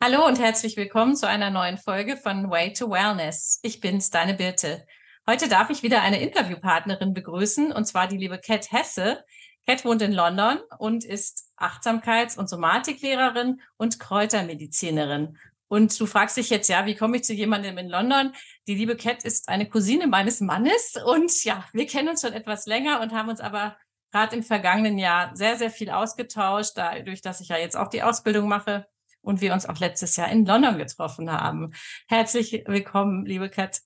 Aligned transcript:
Hallo 0.00 0.24
und 0.24 0.38
herzlich 0.38 0.76
willkommen 0.76 1.16
zu 1.16 1.26
einer 1.26 1.50
neuen 1.50 1.76
Folge 1.76 2.16
von 2.16 2.48
Way 2.50 2.72
to 2.72 2.88
Wellness. 2.88 3.58
Ich 3.62 3.80
bin's, 3.80 4.10
deine 4.10 4.34
Birte. 4.34 4.86
Heute 5.26 5.48
darf 5.48 5.70
ich 5.70 5.82
wieder 5.82 6.02
eine 6.02 6.22
Interviewpartnerin 6.22 7.14
begrüßen, 7.14 7.72
und 7.72 7.84
zwar 7.84 8.06
die 8.06 8.16
liebe 8.16 8.38
Cat 8.38 8.70
Hesse. 8.70 9.24
Cat 9.66 9.84
wohnt 9.84 10.00
in 10.00 10.12
London 10.12 10.60
und 10.78 11.04
ist 11.04 11.48
Achtsamkeits- 11.56 12.38
und 12.38 12.48
Somatiklehrerin 12.48 13.60
und 13.76 13.98
Kräutermedizinerin. 13.98 15.36
Und 15.66 15.98
du 15.98 16.06
fragst 16.06 16.36
dich 16.36 16.48
jetzt, 16.48 16.68
ja, 16.68 16.86
wie 16.86 16.94
komme 16.94 17.16
ich 17.16 17.24
zu 17.24 17.34
jemandem 17.34 17.76
in 17.76 17.88
London? 17.88 18.32
Die 18.68 18.76
liebe 18.76 18.96
Cat 18.96 19.24
ist 19.24 19.48
eine 19.48 19.68
Cousine 19.68 20.06
meines 20.06 20.40
Mannes 20.40 20.94
und 21.04 21.42
ja, 21.42 21.64
wir 21.72 21.88
kennen 21.88 22.10
uns 22.10 22.20
schon 22.20 22.34
etwas 22.34 22.66
länger 22.66 23.00
und 23.00 23.12
haben 23.12 23.30
uns 23.30 23.40
aber 23.40 23.76
gerade 24.12 24.36
im 24.36 24.44
vergangenen 24.44 24.96
Jahr 24.96 25.34
sehr, 25.34 25.56
sehr 25.56 25.72
viel 25.72 25.90
ausgetauscht, 25.90 26.74
dadurch, 26.76 27.20
dass 27.20 27.40
ich 27.40 27.48
ja 27.48 27.56
jetzt 27.56 27.76
auch 27.76 27.88
die 27.88 28.04
Ausbildung 28.04 28.46
mache 28.46 28.86
und 29.28 29.42
wir 29.42 29.52
uns 29.52 29.66
auch 29.66 29.78
letztes 29.78 30.16
Jahr 30.16 30.30
in 30.30 30.46
London 30.46 30.78
getroffen 30.78 31.30
haben. 31.30 31.72
Herzlich 32.08 32.64
willkommen, 32.66 33.26
liebe 33.26 33.50
Kat. 33.50 33.82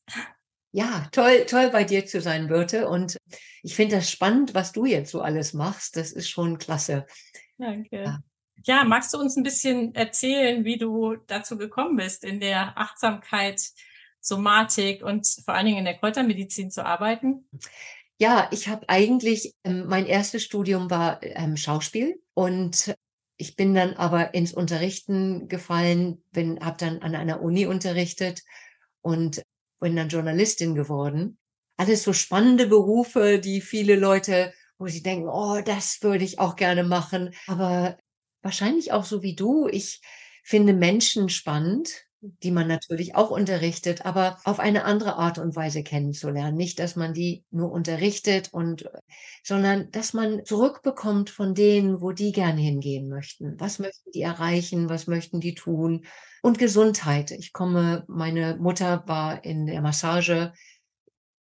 Ja, 0.71 1.09
toll, 1.11 1.47
toll 1.47 1.69
bei 1.71 1.83
dir 1.83 2.07
zu 2.07 2.21
sein, 2.21 2.47
Birte. 2.47 2.89
Und 2.89 3.19
ich 3.63 3.75
finde 3.75 3.97
das 3.97 4.09
spannend, 4.09 4.55
was 4.55 4.71
du 4.71 4.87
jetzt 4.87 5.11
so 5.11 5.21
alles 5.21 5.53
machst. 5.53 5.97
Das 5.97 6.13
ist 6.13 6.31
schon 6.31 6.59
klasse. 6.59 7.07
Danke. 7.59 8.05
Ja. 8.05 8.21
ja, 8.65 8.85
magst 8.85 9.13
du 9.13 9.19
uns 9.19 9.37
ein 9.37 9.43
bisschen 9.43 9.97
erzählen, 9.97 10.65
wie 10.65 10.79
du 10.79 11.17
dazu 11.27 11.59
gekommen 11.59 11.97
bist, 11.97 12.23
in 12.23 12.39
der 12.39 12.79
Achtsamkeit, 12.79 13.61
Somatik 14.21 15.03
und 15.03 15.27
vor 15.45 15.55
allen 15.55 15.67
Dingen 15.67 15.79
in 15.79 15.85
der 15.85 15.99
Kräutermedizin 15.99 16.71
zu 16.71 16.87
arbeiten? 16.87 17.49
Ja, 18.19 18.49
ich 18.53 18.69
habe 18.69 18.89
eigentlich, 18.89 19.57
ähm, 19.65 19.87
mein 19.89 20.07
erstes 20.07 20.45
Studium 20.45 20.89
war 20.89 21.21
ähm, 21.23 21.57
Schauspiel 21.57 22.23
und 22.33 22.95
ich 23.43 23.57
bin 23.57 23.75
dann 23.75 23.95
aber 23.95 24.35
ins 24.35 24.55
Unterrichten 24.55 25.49
gefallen, 25.49 26.23
bin, 26.31 26.65
habe 26.65 26.77
dann 26.79 27.03
an 27.03 27.17
einer 27.17 27.43
Uni 27.43 27.67
unterrichtet 27.67 28.45
und 29.01 29.43
bin 29.81 29.97
dann 29.97 30.11
Journalistin 30.11 30.77
geworden. 30.77 31.39
Alles 31.77 32.05
so 32.05 32.13
spannende 32.13 32.69
Berufe, 32.69 33.41
die 33.41 33.61
viele 33.61 33.97
Leute, 33.97 34.55
wo 34.79 34.87
sie 34.87 35.03
denken, 35.03 35.29
oh, 35.29 35.61
das 35.61 35.99
würde 36.03 36.23
ich 36.23 36.39
auch 36.39 36.55
gerne 36.55 36.85
machen. 36.85 37.35
Aber 37.49 37.99
wahrscheinlich 38.43 38.93
auch 38.93 39.05
so 39.05 39.25
wie 39.25 39.35
du. 39.35 39.67
Ich 39.67 40.01
finde 40.45 40.73
Menschen 40.73 41.29
spannend 41.29 42.05
die 42.23 42.53
man 42.53 42.69
natürlich 42.69 43.17
auch 43.17 43.31
unterrichtet, 43.31 44.07
aber 44.07 44.39
auf 44.45 44.61
eine 44.61 44.85
andere 44.85 45.17
Art 45.17 45.39
und 45.39 45.57
Weise 45.57 45.83
kennenzulernen. 45.83 46.57
Nicht, 46.57 46.79
dass 46.79 46.95
man 46.95 47.15
die 47.15 47.45
nur 47.51 47.73
unterrichtet 47.73 48.51
und, 48.53 48.89
sondern 49.43 49.91
dass 49.91 50.13
man 50.13 50.45
zurückbekommt 50.45 51.31
von 51.31 51.55
denen, 51.55 52.01
wo 52.01 52.13
die 52.13 52.31
gerne 52.31 52.61
hingehen 52.61 53.09
möchten. 53.09 53.59
Was 53.59 53.81
möchten 53.81 54.13
die 54.13 54.23
erreichen? 54.23 54.89
Was 54.89 55.09
möchten 55.09 55.41
die 55.41 55.55
tun? 55.55 56.05
Und 56.43 56.59
Gesundheit. 56.61 57.33
Ich 57.33 57.53
komme, 57.53 58.05
meine 58.07 58.57
Mutter 58.57 59.03
war 59.07 59.45
in 59.45 59.67
der 59.67 59.83
Massage. 59.83 60.53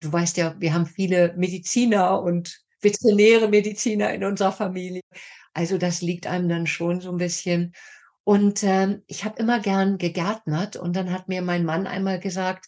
Du 0.00 0.10
weißt 0.10 0.38
ja, 0.38 0.56
wir 0.58 0.72
haben 0.72 0.86
viele 0.86 1.34
Mediziner 1.36 2.22
und 2.22 2.58
veterinäre 2.80 3.48
Mediziner 3.48 4.14
in 4.14 4.24
unserer 4.24 4.52
Familie. 4.52 5.02
Also 5.52 5.76
das 5.76 6.00
liegt 6.00 6.26
einem 6.26 6.48
dann 6.48 6.66
schon 6.66 7.02
so 7.02 7.10
ein 7.10 7.18
bisschen. 7.18 7.74
Und 8.30 8.62
ähm, 8.62 9.02
ich 9.08 9.24
habe 9.24 9.40
immer 9.40 9.58
gern 9.58 9.98
gegärtnert 9.98 10.76
und 10.76 10.94
dann 10.94 11.12
hat 11.12 11.26
mir 11.26 11.42
mein 11.42 11.64
Mann 11.64 11.88
einmal 11.88 12.20
gesagt, 12.20 12.66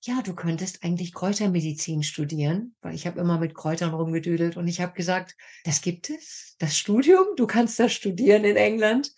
ja, 0.00 0.22
du 0.24 0.34
könntest 0.34 0.82
eigentlich 0.82 1.12
Kräutermedizin 1.12 2.02
studieren, 2.02 2.74
weil 2.80 2.94
ich 2.94 3.06
habe 3.06 3.20
immer 3.20 3.38
mit 3.38 3.54
Kräutern 3.54 3.92
rumgedüdelt 3.92 4.56
und 4.56 4.68
ich 4.68 4.80
habe 4.80 4.94
gesagt, 4.94 5.36
das 5.66 5.82
gibt 5.82 6.08
es, 6.08 6.56
das 6.60 6.78
Studium, 6.78 7.26
du 7.36 7.46
kannst 7.46 7.78
das 7.78 7.92
studieren 7.92 8.44
in 8.44 8.56
England. 8.56 9.10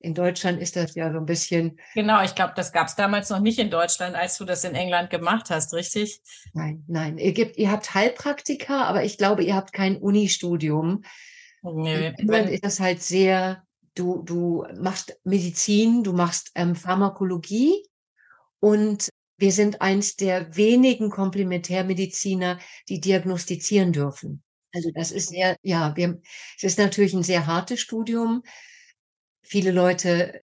In 0.00 0.12
Deutschland 0.12 0.60
ist 0.60 0.76
das 0.76 0.94
ja 0.94 1.10
so 1.10 1.16
ein 1.16 1.24
bisschen. 1.24 1.80
Genau, 1.94 2.22
ich 2.22 2.34
glaube, 2.34 2.52
das 2.54 2.70
gab 2.70 2.88
es 2.88 2.94
damals 2.94 3.30
noch 3.30 3.40
nicht 3.40 3.58
in 3.58 3.70
Deutschland, 3.70 4.16
als 4.16 4.36
du 4.36 4.44
das 4.44 4.64
in 4.64 4.74
England 4.74 5.08
gemacht 5.08 5.48
hast, 5.48 5.72
richtig? 5.72 6.20
Nein, 6.52 6.84
nein. 6.88 7.16
Ihr, 7.16 7.32
gibt, 7.32 7.56
ihr 7.56 7.70
habt 7.70 7.94
Heilpraktiker, 7.94 8.84
aber 8.84 9.02
ich 9.02 9.16
glaube, 9.16 9.44
ihr 9.44 9.56
habt 9.56 9.72
kein 9.72 9.96
Unistudium. 9.96 11.04
Nee, 11.62 12.08
in 12.08 12.14
England 12.16 12.50
ist 12.50 12.66
das 12.66 12.80
halt 12.80 13.02
sehr 13.02 13.66
du, 13.98 14.22
du 14.22 14.64
machst 14.78 15.18
Medizin, 15.24 16.02
du 16.04 16.12
machst 16.12 16.50
ähm, 16.54 16.74
Pharmakologie 16.74 17.84
und 18.60 19.08
wir 19.38 19.52
sind 19.52 19.80
eins 19.80 20.16
der 20.16 20.56
wenigen 20.56 21.10
Komplementärmediziner, 21.10 22.58
die 22.88 23.00
diagnostizieren 23.00 23.92
dürfen. 23.92 24.42
Also 24.72 24.90
das 24.94 25.12
ist 25.12 25.30
sehr, 25.30 25.56
ja, 25.62 25.96
wir, 25.96 26.20
es 26.56 26.64
ist 26.64 26.78
natürlich 26.78 27.14
ein 27.14 27.22
sehr 27.22 27.46
hartes 27.46 27.80
Studium. 27.80 28.42
Viele 29.42 29.70
Leute, 29.70 30.42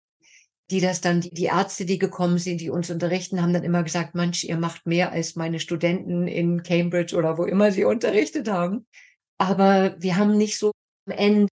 die 0.72 0.82
das 0.82 1.02
dann, 1.02 1.22
die, 1.22 1.30
die 1.30 1.46
Ärzte, 1.46 1.86
die 1.86 2.00
gekommen 2.00 2.38
sind, 2.38 2.62
die 2.62 2.70
uns 2.70 2.90
unterrichten, 2.90 3.42
haben 3.42 3.54
dann 3.54 3.64
immer 3.64 3.84
gesagt, 3.84 4.16
Mensch, 4.16 4.44
ihr 4.44 4.58
macht 4.58 4.86
mehr 4.86 5.12
als 5.12 5.36
meine 5.36 5.60
Studenten 5.60 6.28
in 6.28 6.64
Cambridge 6.64 7.16
oder 7.16 7.38
wo 7.38 7.46
immer 7.46 7.72
sie 7.72 7.86
unterrichtet 7.86 8.50
haben. 8.50 8.88
Aber 9.38 9.96
wir 10.00 10.18
haben 10.18 10.38
nicht 10.38 10.58
so 10.58 10.72
am 11.08 11.18
Ende 11.18 11.48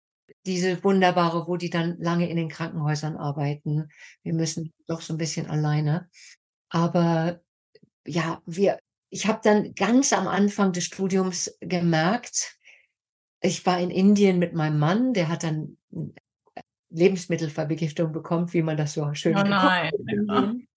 diese 0.45 0.83
wunderbare, 0.83 1.47
wo 1.47 1.57
die 1.57 1.69
dann 1.69 1.97
lange 1.99 2.29
in 2.29 2.37
den 2.37 2.49
Krankenhäusern 2.49 3.17
arbeiten. 3.17 3.89
Wir 4.23 4.33
müssen 4.33 4.73
doch 4.87 5.01
so 5.01 5.13
ein 5.13 5.17
bisschen 5.17 5.47
alleine. 5.47 6.09
Aber 6.69 7.41
ja, 8.05 8.41
wir, 8.45 8.79
ich 9.09 9.27
habe 9.27 9.39
dann 9.43 9.73
ganz 9.75 10.13
am 10.13 10.27
Anfang 10.27 10.71
des 10.71 10.83
Studiums 10.83 11.57
gemerkt, 11.61 12.57
ich 13.41 13.65
war 13.65 13.79
in 13.79 13.91
Indien 13.91 14.39
mit 14.39 14.53
meinem 14.53 14.79
Mann, 14.79 15.13
der 15.13 15.29
hat 15.29 15.43
dann 15.43 15.77
Lebensmittelvergiftung 16.89 18.11
bekommen, 18.11 18.51
wie 18.53 18.63
man 18.63 18.77
das 18.77 18.93
so 18.93 19.13
schön 19.13 19.37
oh 19.37 19.43
nein. 19.43 19.91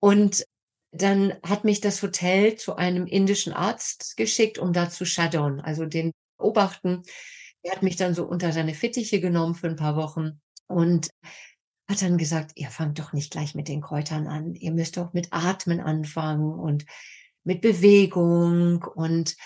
Und 0.00 0.44
dann 0.92 1.34
hat 1.46 1.64
mich 1.64 1.80
das 1.80 2.02
Hotel 2.02 2.56
zu 2.56 2.76
einem 2.76 3.06
indischen 3.06 3.52
Arzt 3.52 4.16
geschickt, 4.16 4.58
um 4.58 4.72
da 4.72 4.90
zu 4.90 5.04
shadowen, 5.04 5.60
also 5.60 5.84
den 5.84 6.12
beobachten, 6.38 7.02
er 7.62 7.72
hat 7.72 7.82
mich 7.82 7.96
dann 7.96 8.14
so 8.14 8.24
unter 8.24 8.52
seine 8.52 8.74
Fittiche 8.74 9.20
genommen 9.20 9.54
für 9.54 9.68
ein 9.68 9.76
paar 9.76 9.96
Wochen 9.96 10.40
und 10.66 11.10
hat 11.88 12.02
dann 12.02 12.18
gesagt, 12.18 12.52
ihr 12.54 12.68
fangt 12.68 12.98
doch 12.98 13.12
nicht 13.12 13.32
gleich 13.32 13.54
mit 13.54 13.68
den 13.68 13.80
Kräutern 13.80 14.28
an. 14.28 14.54
Ihr 14.54 14.72
müsst 14.72 14.96
doch 14.96 15.12
mit 15.12 15.28
Atmen 15.32 15.80
anfangen 15.80 16.52
und 16.52 16.86
mit 17.42 17.60
Bewegung 17.60 18.84
und 18.94 19.36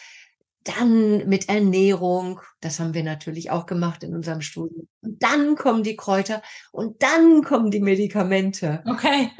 dann 0.64 1.28
mit 1.28 1.48
Ernährung. 1.48 2.40
Das 2.60 2.80
haben 2.80 2.94
wir 2.94 3.02
natürlich 3.02 3.50
auch 3.50 3.66
gemacht 3.66 4.02
in 4.02 4.14
unserem 4.14 4.40
Studium. 4.40 4.88
Und 5.00 5.22
dann 5.22 5.56
kommen 5.56 5.82
die 5.82 5.96
Kräuter 5.96 6.42
und 6.72 7.02
dann 7.02 7.42
kommen 7.42 7.70
die 7.70 7.80
Medikamente. 7.80 8.82
Okay. 8.86 9.30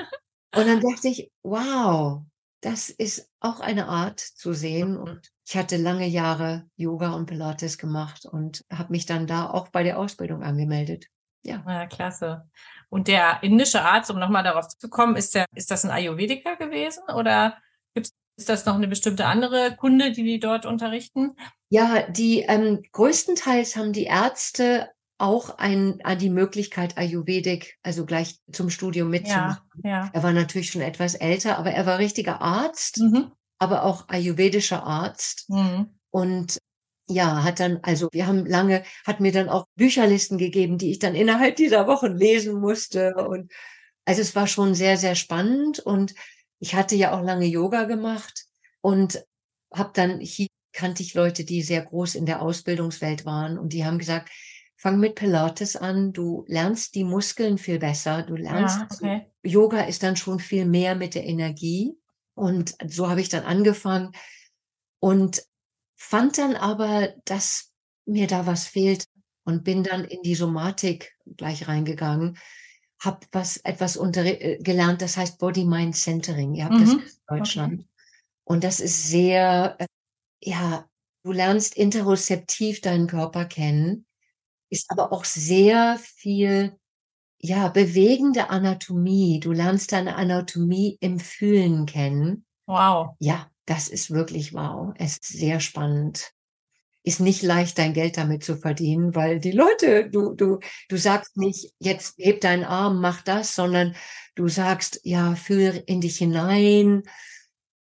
Und 0.54 0.66
dann 0.66 0.80
dachte 0.80 1.08
ich, 1.08 1.30
wow, 1.42 2.22
das 2.60 2.88
ist 2.88 3.28
auch 3.40 3.60
eine 3.60 3.88
Art 3.88 4.20
zu 4.20 4.52
sehen. 4.52 4.96
Und 4.96 5.33
ich 5.46 5.56
hatte 5.56 5.76
lange 5.76 6.06
Jahre 6.06 6.66
Yoga 6.76 7.12
und 7.12 7.26
Pilates 7.26 7.78
gemacht 7.78 8.24
und 8.26 8.64
habe 8.72 8.92
mich 8.92 9.06
dann 9.06 9.26
da 9.26 9.48
auch 9.50 9.68
bei 9.68 9.82
der 9.82 9.98
Ausbildung 9.98 10.42
angemeldet. 10.42 11.06
Ja. 11.42 11.62
ja, 11.68 11.86
klasse. 11.86 12.48
Und 12.88 13.08
der 13.08 13.42
indische 13.42 13.82
Arzt, 13.82 14.10
um 14.10 14.18
nochmal 14.18 14.44
darauf 14.44 14.68
zu 14.68 14.88
kommen, 14.88 15.16
ist 15.16 15.34
der, 15.34 15.44
ist 15.54 15.70
das 15.70 15.84
ein 15.84 15.90
Ayurvediker 15.90 16.56
gewesen 16.56 17.02
oder 17.14 17.58
gibt's, 17.92 18.10
ist 18.36 18.48
das 18.48 18.64
noch 18.64 18.76
eine 18.76 18.88
bestimmte 18.88 19.26
andere 19.26 19.76
Kunde, 19.76 20.12
die 20.12 20.24
die 20.24 20.40
dort 20.40 20.64
unterrichten? 20.64 21.36
Ja, 21.68 22.08
die 22.08 22.40
ähm, 22.40 22.82
größtenteils 22.92 23.76
haben 23.76 23.92
die 23.92 24.04
Ärzte 24.04 24.88
auch 25.18 25.58
ein, 25.58 26.00
die 26.20 26.30
Möglichkeit, 26.30 26.98
Ayurvedik, 26.98 27.78
also 27.82 28.04
gleich 28.06 28.38
zum 28.50 28.70
Studium 28.70 29.10
mitzumachen. 29.10 29.62
Ja, 29.82 29.90
ja. 29.90 30.10
Er 30.12 30.22
war 30.22 30.32
natürlich 30.32 30.70
schon 30.70 30.82
etwas 30.82 31.14
älter, 31.14 31.58
aber 31.58 31.70
er 31.70 31.86
war 31.86 31.98
richtiger 31.98 32.40
Arzt, 32.40 32.98
mhm. 33.00 33.30
Aber 33.58 33.84
auch 33.84 34.08
ayurvedischer 34.08 34.84
Arzt. 34.84 35.48
Mhm. 35.48 35.98
Und 36.10 36.58
ja, 37.06 37.44
hat 37.44 37.60
dann, 37.60 37.80
also 37.82 38.08
wir 38.12 38.26
haben 38.26 38.46
lange, 38.46 38.82
hat 39.06 39.20
mir 39.20 39.32
dann 39.32 39.48
auch 39.48 39.66
Bücherlisten 39.76 40.38
gegeben, 40.38 40.78
die 40.78 40.90
ich 40.90 40.98
dann 40.98 41.14
innerhalb 41.14 41.56
dieser 41.56 41.86
Wochen 41.86 42.12
lesen 42.12 42.60
musste. 42.60 43.14
Und 43.14 43.52
also 44.04 44.22
es 44.22 44.34
war 44.34 44.46
schon 44.46 44.74
sehr, 44.74 44.96
sehr 44.96 45.14
spannend. 45.14 45.80
Und 45.80 46.14
ich 46.60 46.74
hatte 46.74 46.96
ja 46.96 47.12
auch 47.12 47.22
lange 47.22 47.46
Yoga 47.46 47.84
gemacht 47.84 48.46
und 48.80 49.22
habe 49.72 49.90
dann 49.94 50.20
hier 50.20 50.48
kannte 50.72 51.02
ich 51.02 51.14
Leute, 51.14 51.44
die 51.44 51.62
sehr 51.62 51.82
groß 51.82 52.16
in 52.16 52.26
der 52.26 52.42
Ausbildungswelt 52.42 53.24
waren 53.24 53.58
und 53.58 53.72
die 53.72 53.84
haben 53.84 53.98
gesagt, 53.98 54.28
Fang 54.84 55.00
mit 55.00 55.14
Pilates 55.14 55.76
an. 55.76 56.12
Du 56.12 56.44
lernst 56.46 56.94
die 56.94 57.04
Muskeln 57.04 57.56
viel 57.56 57.78
besser. 57.78 58.22
Du 58.22 58.36
lernst, 58.36 58.80
ja, 58.80 58.88
okay. 58.90 59.26
Yoga 59.42 59.80
ist 59.80 60.02
dann 60.02 60.14
schon 60.14 60.40
viel 60.40 60.66
mehr 60.66 60.94
mit 60.94 61.14
der 61.14 61.24
Energie. 61.24 61.96
Und 62.34 62.74
so 62.86 63.08
habe 63.08 63.20
ich 63.20 63.28
dann 63.28 63.44
angefangen 63.44 64.12
und 65.00 65.42
fand 65.96 66.38
dann 66.38 66.56
aber, 66.56 67.14
dass 67.24 67.72
mir 68.06 68.26
da 68.26 68.46
was 68.46 68.66
fehlt 68.66 69.06
und 69.44 69.64
bin 69.64 69.82
dann 69.82 70.04
in 70.04 70.22
die 70.22 70.34
Somatik 70.34 71.16
gleich 71.36 71.68
reingegangen. 71.68 72.38
Hab 73.00 73.26
was, 73.32 73.58
etwas 73.58 73.96
unter, 73.96 74.24
äh, 74.24 74.58
gelernt, 74.58 75.02
das 75.02 75.16
heißt 75.16 75.38
Body 75.38 75.64
Mind 75.64 75.96
Centering. 75.96 76.54
Ihr 76.54 76.64
habt 76.64 76.74
mhm. 76.74 76.80
das 76.80 76.92
in 76.92 77.02
Deutschland. 77.28 77.80
Okay. 77.80 77.88
Und 78.44 78.64
das 78.64 78.80
ist 78.80 79.08
sehr, 79.08 79.76
äh, 79.78 79.86
ja, 80.42 80.88
du 81.22 81.32
lernst 81.32 81.76
interozeptiv 81.76 82.80
deinen 82.80 83.06
Körper 83.06 83.44
kennen 83.44 84.06
ist 84.74 84.90
aber 84.90 85.12
auch 85.12 85.24
sehr 85.24 85.98
viel 85.98 86.76
ja, 87.44 87.68
bewegende 87.68 88.48
Anatomie. 88.48 89.38
Du 89.38 89.52
lernst 89.52 89.92
deine 89.92 90.16
Anatomie 90.16 90.96
im 91.00 91.20
Fühlen 91.20 91.84
kennen. 91.84 92.46
Wow. 92.64 93.16
Ja, 93.18 93.50
das 93.66 93.88
ist 93.88 94.10
wirklich 94.10 94.54
wow. 94.54 94.94
Es 94.96 95.18
ist 95.18 95.26
sehr 95.26 95.60
spannend. 95.60 96.32
Ist 97.02 97.20
nicht 97.20 97.42
leicht, 97.42 97.76
dein 97.76 97.92
Geld 97.92 98.16
damit 98.16 98.44
zu 98.44 98.56
verdienen, 98.56 99.14
weil 99.14 99.40
die 99.40 99.50
Leute, 99.50 100.08
du, 100.08 100.32
du, 100.32 100.58
du 100.88 100.96
sagst 100.96 101.36
nicht, 101.36 101.70
jetzt 101.78 102.14
heb 102.16 102.40
deinen 102.40 102.64
Arm, 102.64 103.02
mach 103.02 103.20
das, 103.20 103.54
sondern 103.54 103.94
du 104.36 104.48
sagst, 104.48 105.00
ja, 105.02 105.34
fühl 105.34 105.82
in 105.84 106.00
dich 106.00 106.16
hinein, 106.16 107.02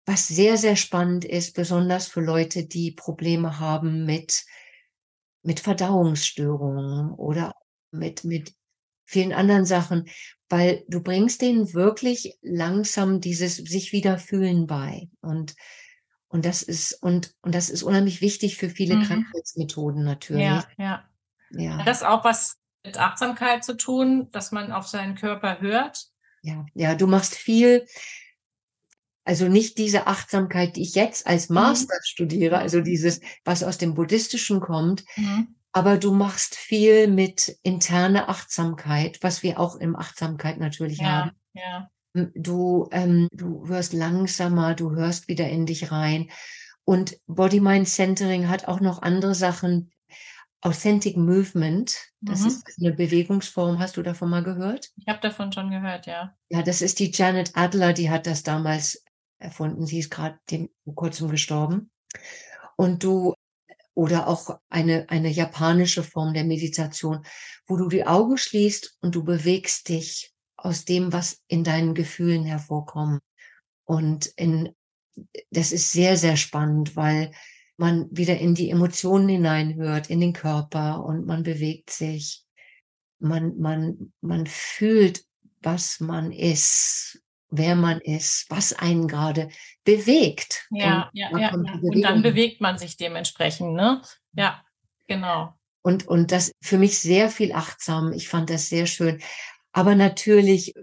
was 0.06 0.26
sehr, 0.26 0.56
sehr 0.56 0.76
spannend 0.76 1.26
ist, 1.26 1.54
besonders 1.54 2.06
für 2.06 2.22
Leute, 2.22 2.64
die 2.64 2.92
Probleme 2.92 3.60
haben 3.60 4.06
mit, 4.06 4.42
mit 5.42 5.60
Verdauungsstörungen 5.60 7.12
oder 7.12 7.54
mit, 7.90 8.24
mit 8.24 8.54
vielen 9.10 9.32
anderen 9.32 9.64
Sachen, 9.64 10.08
weil 10.48 10.84
du 10.88 11.02
bringst 11.02 11.42
denen 11.42 11.74
wirklich 11.74 12.38
langsam 12.42 13.20
dieses 13.20 13.56
sich 13.56 13.92
wieder 13.92 14.18
fühlen 14.18 14.66
bei 14.66 15.08
und 15.20 15.54
und 16.28 16.44
das 16.44 16.62
ist 16.62 16.94
und 17.02 17.34
und 17.42 17.54
das 17.54 17.70
ist 17.70 17.82
unheimlich 17.82 18.20
wichtig 18.20 18.56
für 18.56 18.70
viele 18.70 18.96
mhm. 18.96 19.02
Krankheitsmethoden 19.02 20.04
natürlich. 20.04 20.44
Ja, 20.44 20.64
ja. 20.78 21.04
Ja. 21.52 21.78
Hat 21.78 21.86
das 21.88 22.04
auch 22.04 22.24
was 22.24 22.56
mit 22.84 22.98
Achtsamkeit 22.98 23.64
zu 23.64 23.76
tun, 23.76 24.28
dass 24.30 24.52
man 24.52 24.70
auf 24.70 24.86
seinen 24.86 25.16
Körper 25.16 25.60
hört? 25.60 26.06
Ja, 26.42 26.64
ja, 26.74 26.94
du 26.94 27.08
machst 27.08 27.34
viel 27.34 27.84
also 29.24 29.48
nicht 29.48 29.78
diese 29.78 30.06
Achtsamkeit, 30.06 30.76
die 30.76 30.82
ich 30.82 30.94
jetzt 30.94 31.26
als 31.26 31.48
mhm. 31.48 31.54
Master 31.54 31.94
mhm. 31.94 32.04
studiere, 32.04 32.58
also 32.58 32.80
dieses, 32.80 33.20
was 33.44 33.62
aus 33.62 33.78
dem 33.78 33.94
Buddhistischen 33.94 34.60
kommt, 34.60 35.04
mhm. 35.16 35.54
Aber 35.72 35.98
du 35.98 36.12
machst 36.12 36.56
viel 36.56 37.08
mit 37.08 37.58
interne 37.62 38.28
Achtsamkeit, 38.28 39.18
was 39.22 39.42
wir 39.42 39.60
auch 39.60 39.76
im 39.76 39.96
Achtsamkeit 39.96 40.58
natürlich 40.58 40.98
ja, 40.98 41.06
haben. 41.06 41.30
Ja. 41.52 41.90
Du, 42.34 42.88
ähm, 42.90 43.28
du 43.32 43.68
hörst 43.68 43.92
langsamer, 43.92 44.74
du 44.74 44.90
hörst 44.92 45.28
wieder 45.28 45.48
in 45.48 45.66
dich 45.66 45.92
rein. 45.92 46.28
Und 46.84 47.18
Body 47.26 47.60
Mind 47.60 47.88
Centering 47.88 48.48
hat 48.48 48.66
auch 48.66 48.80
noch 48.80 49.02
andere 49.02 49.34
Sachen. 49.34 49.92
Authentic 50.62 51.16
Movement, 51.16 51.96
das 52.20 52.40
mhm. 52.40 52.46
ist 52.48 52.78
eine 52.78 52.92
Bewegungsform. 52.92 53.78
Hast 53.78 53.96
du 53.96 54.02
davon 54.02 54.28
mal 54.28 54.42
gehört? 54.42 54.90
Ich 54.96 55.08
habe 55.08 55.20
davon 55.20 55.52
schon 55.52 55.70
gehört, 55.70 56.06
ja. 56.06 56.34
Ja, 56.50 56.62
das 56.62 56.82
ist 56.82 56.98
die 56.98 57.10
Janet 57.10 57.52
Adler, 57.54 57.94
die 57.94 58.10
hat 58.10 58.26
das 58.26 58.42
damals 58.42 59.02
erfunden. 59.38 59.86
Sie 59.86 60.00
ist 60.00 60.10
gerade 60.10 60.38
vor 60.84 60.94
kurzem 60.94 61.30
gestorben. 61.30 61.90
Und 62.76 63.02
du, 63.04 63.34
oder 64.00 64.28
auch 64.28 64.58
eine, 64.70 65.10
eine 65.10 65.28
japanische 65.28 66.02
Form 66.02 66.32
der 66.32 66.44
Meditation, 66.44 67.22
wo 67.66 67.76
du 67.76 67.86
die 67.86 68.06
Augen 68.06 68.38
schließt 68.38 68.96
und 69.02 69.14
du 69.14 69.22
bewegst 69.24 69.90
dich 69.90 70.32
aus 70.56 70.86
dem, 70.86 71.12
was 71.12 71.42
in 71.48 71.64
deinen 71.64 71.92
Gefühlen 71.92 72.44
hervorkommt. 72.44 73.20
Und 73.84 74.24
in, 74.36 74.74
das 75.50 75.70
ist 75.70 75.92
sehr, 75.92 76.16
sehr 76.16 76.38
spannend, 76.38 76.96
weil 76.96 77.30
man 77.76 78.08
wieder 78.10 78.38
in 78.38 78.54
die 78.54 78.70
Emotionen 78.70 79.28
hineinhört, 79.28 80.08
in 80.08 80.20
den 80.20 80.32
Körper 80.32 81.04
und 81.04 81.26
man 81.26 81.42
bewegt 81.42 81.90
sich. 81.90 82.46
Man, 83.18 83.58
man, 83.58 84.14
man 84.22 84.46
fühlt, 84.46 85.26
was 85.60 86.00
man 86.00 86.32
ist 86.32 87.22
wer 87.50 87.74
man 87.74 88.00
ist, 88.00 88.46
was 88.48 88.72
einen 88.72 89.08
gerade 89.08 89.48
bewegt. 89.84 90.66
Ja, 90.70 91.10
und 91.12 91.18
ja, 91.18 91.38
ja. 91.38 91.54
Und 91.54 92.02
dann 92.02 92.22
bewegt 92.22 92.60
man 92.60 92.78
sich 92.78 92.96
dementsprechend, 92.96 93.74
ne? 93.74 94.02
Ja, 94.32 94.62
genau. 95.06 95.54
Und, 95.82 96.06
und 96.06 96.30
das 96.32 96.52
für 96.62 96.78
mich 96.78 96.98
sehr 96.98 97.30
viel 97.30 97.52
achtsam. 97.52 98.12
Ich 98.12 98.28
fand 98.28 98.50
das 98.50 98.68
sehr 98.68 98.86
schön. 98.86 99.20
Aber 99.72 99.94
natürlich 99.94 100.74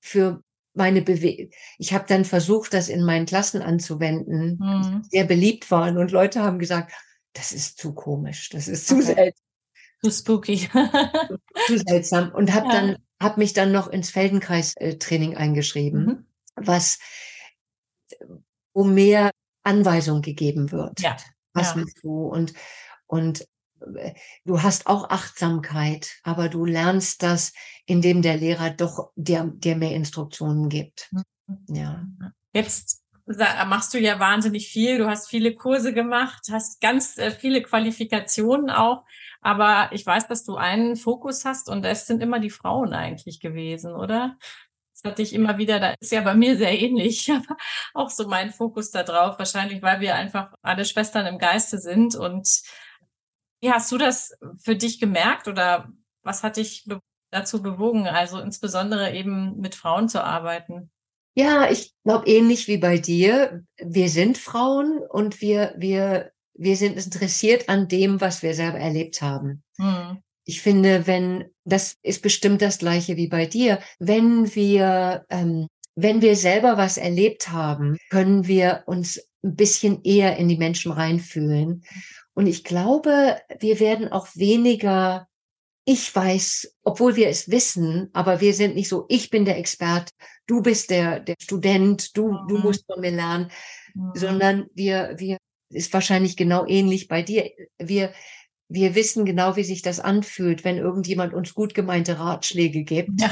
für 0.00 0.42
meine 0.74 1.02
Bewegung. 1.02 1.50
Ich 1.78 1.92
habe 1.92 2.04
dann 2.08 2.24
versucht, 2.24 2.74
das 2.74 2.88
in 2.88 3.04
meinen 3.04 3.26
Klassen 3.26 3.62
anzuwenden, 3.62 4.58
mhm. 4.58 5.02
sehr 5.10 5.24
beliebt 5.24 5.70
waren. 5.70 5.98
Und 5.98 6.12
Leute 6.12 6.42
haben 6.42 6.58
gesagt, 6.58 6.92
das 7.34 7.52
ist 7.52 7.78
zu 7.78 7.94
komisch, 7.94 8.50
das 8.50 8.68
ist 8.68 8.86
zu 8.86 9.00
seltsam. 9.02 9.46
Zu 10.02 10.10
spooky. 10.10 10.68
zu 11.66 11.78
seltsam. 11.78 12.32
Und 12.32 12.52
habe 12.52 12.66
ja. 12.66 12.72
dann 12.72 12.96
habe 13.22 13.40
mich 13.40 13.52
dann 13.52 13.72
noch 13.72 13.88
ins 13.88 14.10
Feldenkreis-Training 14.10 15.36
eingeschrieben, 15.36 16.04
mhm. 16.04 16.26
was 16.56 16.98
wo 18.74 18.84
mehr 18.84 19.30
Anweisung 19.62 20.22
gegeben 20.22 20.72
wird. 20.72 21.00
Ja. 21.00 21.16
Was 21.52 21.74
ja. 21.74 21.84
du 22.02 22.26
und 22.26 22.52
und 23.06 23.46
äh, 23.96 24.14
du 24.44 24.62
hast 24.62 24.86
auch 24.86 25.10
Achtsamkeit, 25.10 26.10
aber 26.22 26.48
du 26.48 26.64
lernst 26.64 27.22
das, 27.22 27.52
indem 27.86 28.22
der 28.22 28.36
Lehrer 28.36 28.70
doch 28.70 29.12
dir, 29.16 29.52
dir 29.54 29.76
mehr 29.76 29.94
Instruktionen 29.94 30.68
gibt. 30.68 31.12
Mhm. 31.12 31.24
Ja. 31.68 32.06
Jetzt 32.52 33.02
machst 33.66 33.94
du 33.94 33.98
ja 33.98 34.18
wahnsinnig 34.18 34.68
viel. 34.68 34.98
Du 34.98 35.06
hast 35.06 35.28
viele 35.28 35.54
Kurse 35.54 35.92
gemacht, 35.92 36.48
hast 36.50 36.80
ganz 36.80 37.18
äh, 37.18 37.30
viele 37.30 37.62
Qualifikationen 37.62 38.70
auch. 38.70 39.04
Aber 39.42 39.90
ich 39.92 40.06
weiß, 40.06 40.28
dass 40.28 40.44
du 40.44 40.56
einen 40.56 40.96
Fokus 40.96 41.44
hast 41.44 41.68
und 41.68 41.84
es 41.84 42.06
sind 42.06 42.22
immer 42.22 42.38
die 42.38 42.50
Frauen 42.50 42.94
eigentlich 42.94 43.40
gewesen, 43.40 43.92
oder? 43.92 44.38
Das 44.94 45.10
hatte 45.10 45.22
ich 45.22 45.32
immer 45.32 45.58
wieder, 45.58 45.80
da 45.80 45.94
ist 45.98 46.12
ja 46.12 46.20
bei 46.20 46.34
mir 46.34 46.56
sehr 46.56 46.80
ähnlich, 46.80 47.30
aber 47.32 47.56
auch 47.92 48.08
so 48.08 48.28
mein 48.28 48.50
Fokus 48.52 48.92
da 48.92 49.02
drauf. 49.02 49.38
Wahrscheinlich, 49.38 49.82
weil 49.82 50.00
wir 50.00 50.14
einfach 50.14 50.54
alle 50.62 50.84
Schwestern 50.84 51.26
im 51.26 51.38
Geiste 51.38 51.78
sind. 51.78 52.14
Und 52.14 52.62
wie 53.60 53.72
hast 53.72 53.90
du 53.90 53.98
das 53.98 54.38
für 54.62 54.76
dich 54.76 55.00
gemerkt 55.00 55.48
oder 55.48 55.90
was 56.22 56.44
hat 56.44 56.56
dich 56.56 56.86
dazu 57.32 57.62
bewogen, 57.62 58.06
also 58.06 58.38
insbesondere 58.38 59.12
eben 59.12 59.58
mit 59.58 59.74
Frauen 59.74 60.08
zu 60.08 60.22
arbeiten? 60.22 60.90
Ja, 61.34 61.68
ich 61.68 61.94
glaube 62.04 62.28
ähnlich 62.28 62.68
wie 62.68 62.76
bei 62.76 62.98
dir. 62.98 63.64
Wir 63.78 64.08
sind 64.08 64.38
Frauen 64.38 64.98
und 64.98 65.40
wir, 65.40 65.74
wir 65.78 66.30
wir 66.62 66.76
sind 66.76 66.96
interessiert 66.96 67.68
an 67.68 67.88
dem, 67.88 68.20
was 68.20 68.42
wir 68.42 68.54
selber 68.54 68.78
erlebt 68.78 69.20
haben. 69.22 69.62
Mhm. 69.78 70.22
Ich 70.44 70.60
finde, 70.60 71.06
wenn, 71.06 71.44
das 71.64 71.96
ist 72.02 72.22
bestimmt 72.22 72.62
das 72.62 72.78
gleiche 72.78 73.16
wie 73.16 73.28
bei 73.28 73.46
dir, 73.46 73.78
wenn 73.98 74.54
wir, 74.54 75.24
ähm, 75.30 75.68
wenn 75.94 76.22
wir 76.22 76.36
selber 76.36 76.76
was 76.76 76.96
erlebt 76.96 77.50
haben, 77.50 77.96
können 78.10 78.46
wir 78.46 78.82
uns 78.86 79.20
ein 79.44 79.56
bisschen 79.56 80.02
eher 80.02 80.36
in 80.36 80.48
die 80.48 80.56
Menschen 80.56 80.92
reinfühlen. 80.92 81.84
Und 82.34 82.46
ich 82.46 82.64
glaube, 82.64 83.38
wir 83.60 83.78
werden 83.78 84.10
auch 84.10 84.28
weniger, 84.34 85.28
ich 85.84 86.14
weiß, 86.14 86.76
obwohl 86.82 87.16
wir 87.16 87.28
es 87.28 87.50
wissen, 87.50 88.08
aber 88.12 88.40
wir 88.40 88.54
sind 88.54 88.74
nicht 88.74 88.88
so, 88.88 89.04
ich 89.08 89.30
bin 89.30 89.44
der 89.44 89.58
Expert, 89.58 90.10
du 90.46 90.62
bist 90.62 90.90
der, 90.90 91.20
der 91.20 91.34
Student, 91.40 92.16
du, 92.16 92.32
mhm. 92.32 92.48
du 92.48 92.58
musst 92.58 92.84
von 92.86 93.00
mir 93.00 93.10
lernen, 93.10 93.50
mhm. 93.94 94.12
sondern 94.14 94.66
wir, 94.74 95.14
wir 95.18 95.38
ist 95.72 95.92
wahrscheinlich 95.92 96.36
genau 96.36 96.66
ähnlich 96.66 97.08
bei 97.08 97.22
dir. 97.22 97.50
Wir, 97.78 98.12
wir 98.68 98.94
wissen 98.94 99.24
genau, 99.24 99.56
wie 99.56 99.64
sich 99.64 99.82
das 99.82 100.00
anfühlt, 100.00 100.64
wenn 100.64 100.78
irgendjemand 100.78 101.34
uns 101.34 101.54
gut 101.54 101.74
gemeinte 101.74 102.18
Ratschläge 102.18 102.84
gibt, 102.84 103.20
ja. 103.20 103.30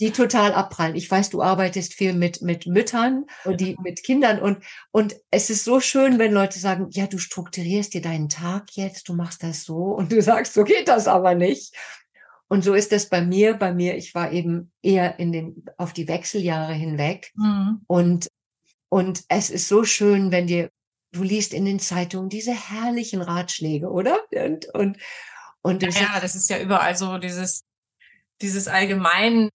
die 0.00 0.10
total 0.10 0.52
abprallen. 0.52 0.96
Ich 0.96 1.10
weiß, 1.10 1.30
du 1.30 1.42
arbeitest 1.42 1.94
viel 1.94 2.12
mit, 2.12 2.42
mit 2.42 2.66
Müttern 2.66 3.26
und 3.44 3.60
die 3.60 3.76
mit 3.82 4.02
Kindern 4.02 4.40
und, 4.40 4.58
und 4.90 5.16
es 5.30 5.50
ist 5.50 5.64
so 5.64 5.80
schön, 5.80 6.18
wenn 6.18 6.32
Leute 6.32 6.58
sagen, 6.58 6.88
ja, 6.90 7.06
du 7.06 7.18
strukturierst 7.18 7.94
dir 7.94 8.02
deinen 8.02 8.28
Tag 8.28 8.70
jetzt, 8.72 9.08
du 9.08 9.14
machst 9.14 9.42
das 9.42 9.64
so 9.64 9.76
und 9.76 10.10
du 10.10 10.20
sagst, 10.22 10.54
so 10.54 10.64
geht 10.64 10.88
das 10.88 11.06
aber 11.06 11.34
nicht. 11.34 11.74
Und 12.48 12.64
so 12.64 12.74
ist 12.74 12.92
das 12.92 13.08
bei 13.08 13.20
mir. 13.20 13.54
Bei 13.54 13.72
mir, 13.72 13.96
ich 13.96 14.14
war 14.14 14.32
eben 14.32 14.72
eher 14.82 15.18
in 15.18 15.32
den, 15.32 15.64
auf 15.76 15.92
die 15.92 16.08
Wechseljahre 16.08 16.72
hinweg. 16.72 17.30
Mhm. 17.36 17.82
Und, 17.86 18.28
und 18.88 19.22
es 19.28 19.50
ist 19.50 19.68
so 19.68 19.84
schön, 19.84 20.32
wenn 20.32 20.46
dir 20.46 20.70
du 21.12 21.22
liest 21.22 21.54
in 21.54 21.64
den 21.64 21.80
Zeitungen 21.80 22.28
diese 22.28 22.52
herrlichen 22.52 23.22
Ratschläge, 23.22 23.90
oder? 23.90 24.18
Und, 24.30 24.66
und, 24.74 24.98
und 25.62 25.82
ja, 25.82 25.88
ja, 25.90 26.20
das 26.20 26.34
ist 26.34 26.50
ja 26.50 26.58
überall 26.58 26.96
so 26.96 27.18
dieses, 27.18 27.62
dieses 28.40 28.68
allgemein 28.68 29.50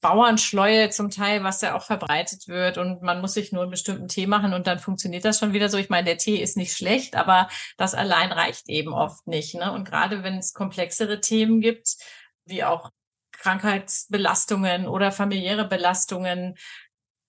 Bauernschleue 0.00 0.90
zum 0.90 1.10
Teil, 1.10 1.42
was 1.42 1.60
ja 1.60 1.74
auch 1.74 1.82
verbreitet 1.82 2.46
wird 2.46 2.78
und 2.78 3.02
man 3.02 3.20
muss 3.20 3.34
sich 3.34 3.50
nur 3.50 3.62
einen 3.62 3.72
bestimmten 3.72 4.06
Tee 4.06 4.28
machen 4.28 4.54
und 4.54 4.68
dann 4.68 4.78
funktioniert 4.78 5.24
das 5.24 5.40
schon 5.40 5.52
wieder 5.54 5.68
so. 5.68 5.76
Ich 5.76 5.90
meine, 5.90 6.04
der 6.04 6.18
Tee 6.18 6.40
ist 6.40 6.56
nicht 6.56 6.76
schlecht, 6.76 7.16
aber 7.16 7.48
das 7.78 7.94
allein 7.94 8.30
reicht 8.30 8.68
eben 8.68 8.92
oft 8.92 9.26
nicht. 9.26 9.56
Ne? 9.56 9.72
Und 9.72 9.84
gerade 9.84 10.22
wenn 10.22 10.38
es 10.38 10.54
komplexere 10.54 11.20
Themen 11.20 11.60
gibt, 11.60 11.96
wie 12.44 12.62
auch 12.62 12.90
Krankheitsbelastungen 13.32 14.86
oder 14.86 15.10
familiäre 15.10 15.66
Belastungen, 15.66 16.54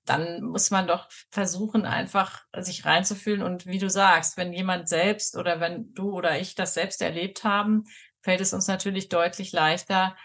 dann 0.06 0.44
muss 0.44 0.70
man 0.72 0.88
doch 0.88 1.08
versuchen, 1.32 1.86
einfach 1.86 2.44
sich 2.58 2.86
reinzufühlen. 2.86 3.42
Und 3.42 3.66
wie 3.66 3.80
du 3.80 3.90
sagst, 3.90 4.38
wenn 4.38 4.54
jemand 4.54 4.90
selbst 4.90 5.38
oder 5.38 5.60
wenn 5.60 5.94
du 5.94 6.12
oder 6.12 6.40
ich 6.40 6.56
das 6.56 6.74
selbst 6.74 7.02
erlebt 7.02 7.44
haben, 7.44 7.86
fällt 8.22 8.42
es 8.42 8.54
uns 8.54 8.68
natürlich 8.68 9.10
deutlich 9.10 9.52
leichter, 9.52 10.16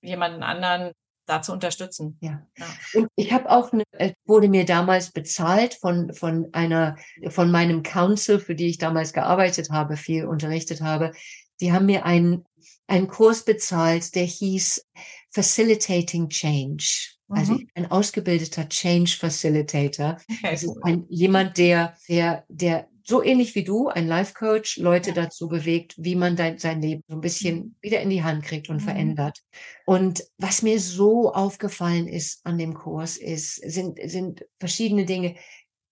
jemanden 0.00 0.42
anderen 0.42 0.92
da 1.26 1.42
zu 1.42 1.52
unterstützen. 1.52 2.18
Ja. 2.20 2.46
ja. 2.56 2.66
Und 2.94 3.08
ich 3.16 3.32
habe 3.32 3.50
auch 3.50 3.72
eine, 3.72 3.82
wurde 4.24 4.48
mir 4.48 4.64
damals 4.64 5.10
bezahlt 5.10 5.74
von 5.74 6.12
von 6.14 6.48
einer 6.52 6.96
von 7.28 7.50
meinem 7.50 7.82
Council, 7.82 8.38
für 8.38 8.54
die 8.54 8.68
ich 8.68 8.78
damals 8.78 9.12
gearbeitet 9.12 9.70
habe, 9.70 9.96
viel 9.96 10.26
unterrichtet 10.26 10.80
habe. 10.80 11.12
Die 11.60 11.72
haben 11.72 11.86
mir 11.86 12.04
einen 12.04 12.44
einen 12.86 13.08
Kurs 13.08 13.44
bezahlt, 13.44 14.14
der 14.14 14.22
hieß 14.22 14.86
Facilitating 15.30 16.28
Change. 16.28 17.15
Also 17.32 17.58
Mhm. 17.58 17.68
ein 17.74 17.90
ausgebildeter 17.90 18.68
Change 18.68 19.16
Facilitator. 19.18 20.18
Okay, 20.30 20.50
Das 20.50 20.62
ist 20.62 20.76
ein, 20.82 21.04
jemand, 21.08 21.58
der, 21.58 21.96
der, 22.08 22.44
der 22.48 22.88
so 23.04 23.22
ähnlich 23.22 23.54
wie 23.54 23.62
du, 23.64 23.88
ein 23.88 24.08
Life 24.08 24.34
Coach, 24.34 24.78
Leute 24.78 25.10
Ja. 25.10 25.14
dazu 25.14 25.48
bewegt, 25.48 25.94
wie 25.98 26.16
man 26.16 26.34
dein, 26.36 26.58
sein 26.58 26.82
Leben 26.82 27.02
so 27.08 27.14
ein 27.14 27.20
bisschen 27.20 27.64
Mhm. 27.64 27.74
wieder 27.80 28.00
in 28.00 28.10
die 28.10 28.22
Hand 28.24 28.44
kriegt 28.44 28.68
und 28.68 28.80
Mhm. 28.80 28.80
verändert. 28.82 29.38
Und 29.84 30.24
was 30.38 30.62
mir 30.62 30.80
so 30.80 31.32
aufgefallen 31.32 32.08
ist 32.08 32.40
an 32.44 32.58
dem 32.58 32.74
Kurs, 32.74 33.16
ist, 33.16 33.56
sind, 33.56 33.98
sind 34.04 34.44
verschiedene 34.58 35.04
Dinge. 35.04 35.36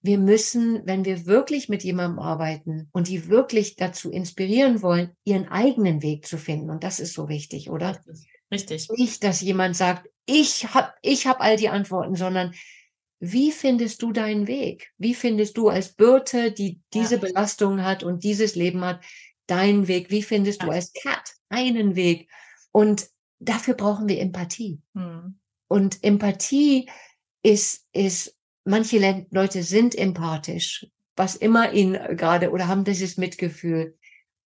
Wir 0.02 0.18
müssen, 0.18 0.82
wenn 0.86 1.04
wir 1.04 1.26
wirklich 1.26 1.68
mit 1.68 1.82
jemandem 1.84 2.18
arbeiten 2.18 2.88
und 2.92 3.08
die 3.08 3.28
wirklich 3.28 3.76
dazu 3.76 4.10
inspirieren 4.10 4.82
wollen, 4.82 5.12
ihren 5.24 5.48
eigenen 5.48 6.02
Weg 6.02 6.26
zu 6.26 6.36
finden. 6.38 6.70
Und 6.70 6.84
das 6.84 7.00
ist 7.00 7.14
so 7.14 7.28
wichtig, 7.28 7.70
oder? 7.70 8.02
Richtig. 8.06 8.33
Richtig. 8.54 8.88
Nicht, 8.90 9.22
dass 9.24 9.40
jemand 9.40 9.76
sagt, 9.76 10.08
ich 10.26 10.72
hab, 10.74 10.94
ich 11.02 11.26
hab 11.26 11.40
all 11.40 11.56
die 11.56 11.68
Antworten, 11.68 12.14
sondern 12.16 12.54
wie 13.20 13.52
findest 13.52 14.02
du 14.02 14.12
deinen 14.12 14.46
Weg? 14.46 14.92
Wie 14.98 15.14
findest 15.14 15.56
du 15.56 15.68
als 15.68 15.94
Birte, 15.94 16.52
die 16.52 16.80
diese 16.92 17.14
Ja. 17.16 17.20
Belastung 17.20 17.82
hat 17.82 18.02
und 18.02 18.24
dieses 18.24 18.54
Leben 18.54 18.84
hat, 18.84 19.02
deinen 19.46 19.88
Weg? 19.88 20.10
Wie 20.10 20.22
findest 20.22 20.62
du 20.62 20.66
Ja. 20.66 20.72
als 20.74 20.92
Cat 20.92 21.34
einen 21.48 21.94
Weg? 21.96 22.28
Und 22.72 23.08
dafür 23.38 23.74
brauchen 23.74 24.08
wir 24.08 24.20
Empathie. 24.20 24.80
Hm. 24.94 25.38
Und 25.68 26.02
Empathie 26.02 26.88
ist, 27.42 27.86
ist, 27.92 28.36
manche 28.64 28.98
Le- 28.98 29.26
Leute 29.30 29.62
sind 29.62 29.94
empathisch, 29.94 30.86
was 31.16 31.36
immer 31.36 31.72
ihnen 31.72 32.16
gerade, 32.16 32.50
oder 32.50 32.68
haben 32.68 32.84
dieses 32.84 33.16
Mitgefühl. 33.16 33.96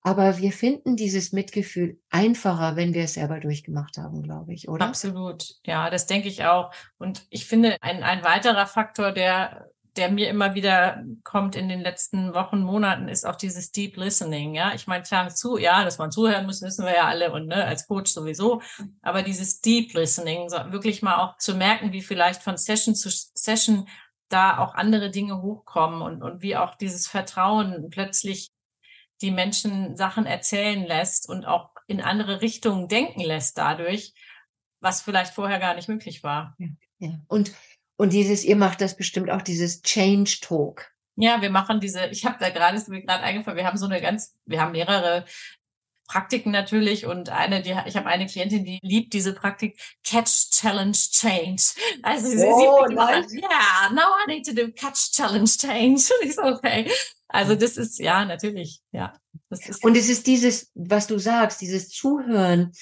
Aber 0.06 0.38
wir 0.38 0.52
finden 0.52 0.94
dieses 0.94 1.32
Mitgefühl 1.32 1.98
einfacher, 2.10 2.76
wenn 2.76 2.94
wir 2.94 3.02
es 3.02 3.14
selber 3.14 3.40
durchgemacht 3.40 3.98
haben, 3.98 4.22
glaube 4.22 4.54
ich, 4.54 4.68
oder? 4.68 4.86
Absolut. 4.86 5.56
Ja, 5.64 5.90
das 5.90 6.06
denke 6.06 6.28
ich 6.28 6.44
auch. 6.44 6.70
Und 6.96 7.26
ich 7.28 7.46
finde, 7.46 7.76
ein, 7.80 8.04
ein 8.04 8.22
weiterer 8.22 8.68
Faktor, 8.68 9.10
der, 9.10 9.68
der 9.96 10.12
mir 10.12 10.28
immer 10.28 10.54
wieder 10.54 11.02
kommt 11.24 11.56
in 11.56 11.68
den 11.68 11.80
letzten 11.80 12.34
Wochen, 12.34 12.60
Monaten, 12.60 13.08
ist 13.08 13.26
auch 13.26 13.34
dieses 13.34 13.72
Deep 13.72 13.96
Listening. 13.96 14.54
Ja, 14.54 14.74
ich 14.76 14.86
meine, 14.86 15.02
klar, 15.02 15.28
zu, 15.30 15.58
ja, 15.58 15.82
dass 15.82 15.98
man 15.98 16.12
zuhören 16.12 16.46
muss, 16.46 16.62
wissen 16.62 16.84
wir 16.84 16.94
ja 16.94 17.08
alle 17.08 17.32
und 17.32 17.48
ne, 17.48 17.64
als 17.64 17.88
Coach 17.88 18.12
sowieso. 18.12 18.62
Aber 19.02 19.24
dieses 19.24 19.60
Deep 19.60 19.92
Listening, 19.92 20.48
so 20.48 20.58
wirklich 20.70 21.02
mal 21.02 21.16
auch 21.16 21.36
zu 21.38 21.56
merken, 21.56 21.92
wie 21.92 22.00
vielleicht 22.00 22.44
von 22.44 22.56
Session 22.56 22.94
zu 22.94 23.10
Session 23.10 23.88
da 24.28 24.58
auch 24.58 24.74
andere 24.76 25.10
Dinge 25.10 25.42
hochkommen 25.42 26.00
und, 26.00 26.22
und 26.22 26.42
wie 26.42 26.56
auch 26.56 26.76
dieses 26.76 27.08
Vertrauen 27.08 27.90
plötzlich 27.90 28.52
die 29.22 29.30
Menschen 29.30 29.96
Sachen 29.96 30.26
erzählen 30.26 30.84
lässt 30.84 31.28
und 31.28 31.46
auch 31.46 31.70
in 31.86 32.00
andere 32.00 32.40
Richtungen 32.40 32.88
denken 32.88 33.20
lässt 33.20 33.56
dadurch, 33.58 34.12
was 34.80 35.02
vielleicht 35.02 35.34
vorher 35.34 35.58
gar 35.58 35.74
nicht 35.74 35.88
möglich 35.88 36.22
war. 36.22 36.56
Ja. 36.98 37.10
Und, 37.28 37.52
und 37.96 38.12
dieses, 38.12 38.44
ihr 38.44 38.56
macht 38.56 38.80
das 38.80 38.96
bestimmt 38.96 39.30
auch, 39.30 39.42
dieses 39.42 39.82
Change 39.82 40.38
Talk. 40.40 40.92
Ja, 41.16 41.40
wir 41.40 41.50
machen 41.50 41.80
diese, 41.80 42.06
ich 42.06 42.26
habe 42.26 42.36
da 42.38 42.50
gerade, 42.50 42.76
ist 42.76 42.88
mir 42.88 43.02
gerade 43.02 43.22
eingefallen, 43.22 43.56
wir 43.56 43.66
haben 43.66 43.78
so 43.78 43.86
eine 43.86 44.00
ganz, 44.02 44.34
wir 44.44 44.60
haben 44.60 44.72
mehrere 44.72 45.24
Praktiken 46.06 46.50
natürlich 46.52 47.06
und 47.06 47.28
eine, 47.30 47.62
die, 47.62 47.74
ich 47.86 47.96
habe 47.96 48.06
eine 48.06 48.26
Klientin, 48.26 48.64
die 48.64 48.78
liebt 48.82 49.12
diese 49.12 49.32
Praktik 49.34 49.78
Catch 50.04 50.50
Challenge 50.50 50.92
Change. 50.92 51.62
Also 52.02 52.28
sie, 52.28 52.44
Oh, 52.46 52.86
sie 52.88 52.94
ja, 52.94 53.20
nice. 53.20 53.32
yeah, 53.32 53.90
now 53.92 54.08
I 54.24 54.32
need 54.34 54.46
to 54.46 54.52
do 54.52 54.70
Catch 54.72 55.12
Challenge 55.12 55.46
Change. 55.48 56.02
Und 56.20 56.28
ich 56.28 56.34
so, 56.34 56.42
okay. 56.42 56.90
Also 57.28 57.54
das 57.56 57.76
ist, 57.76 57.98
ja, 57.98 58.24
natürlich, 58.24 58.80
ja. 58.92 59.12
Und 59.82 59.96
es 59.96 60.08
ist 60.08 60.26
dieses, 60.26 60.70
was 60.74 61.06
du 61.06 61.18
sagst, 61.18 61.60
dieses 61.60 61.88
Zuhören 61.90 62.72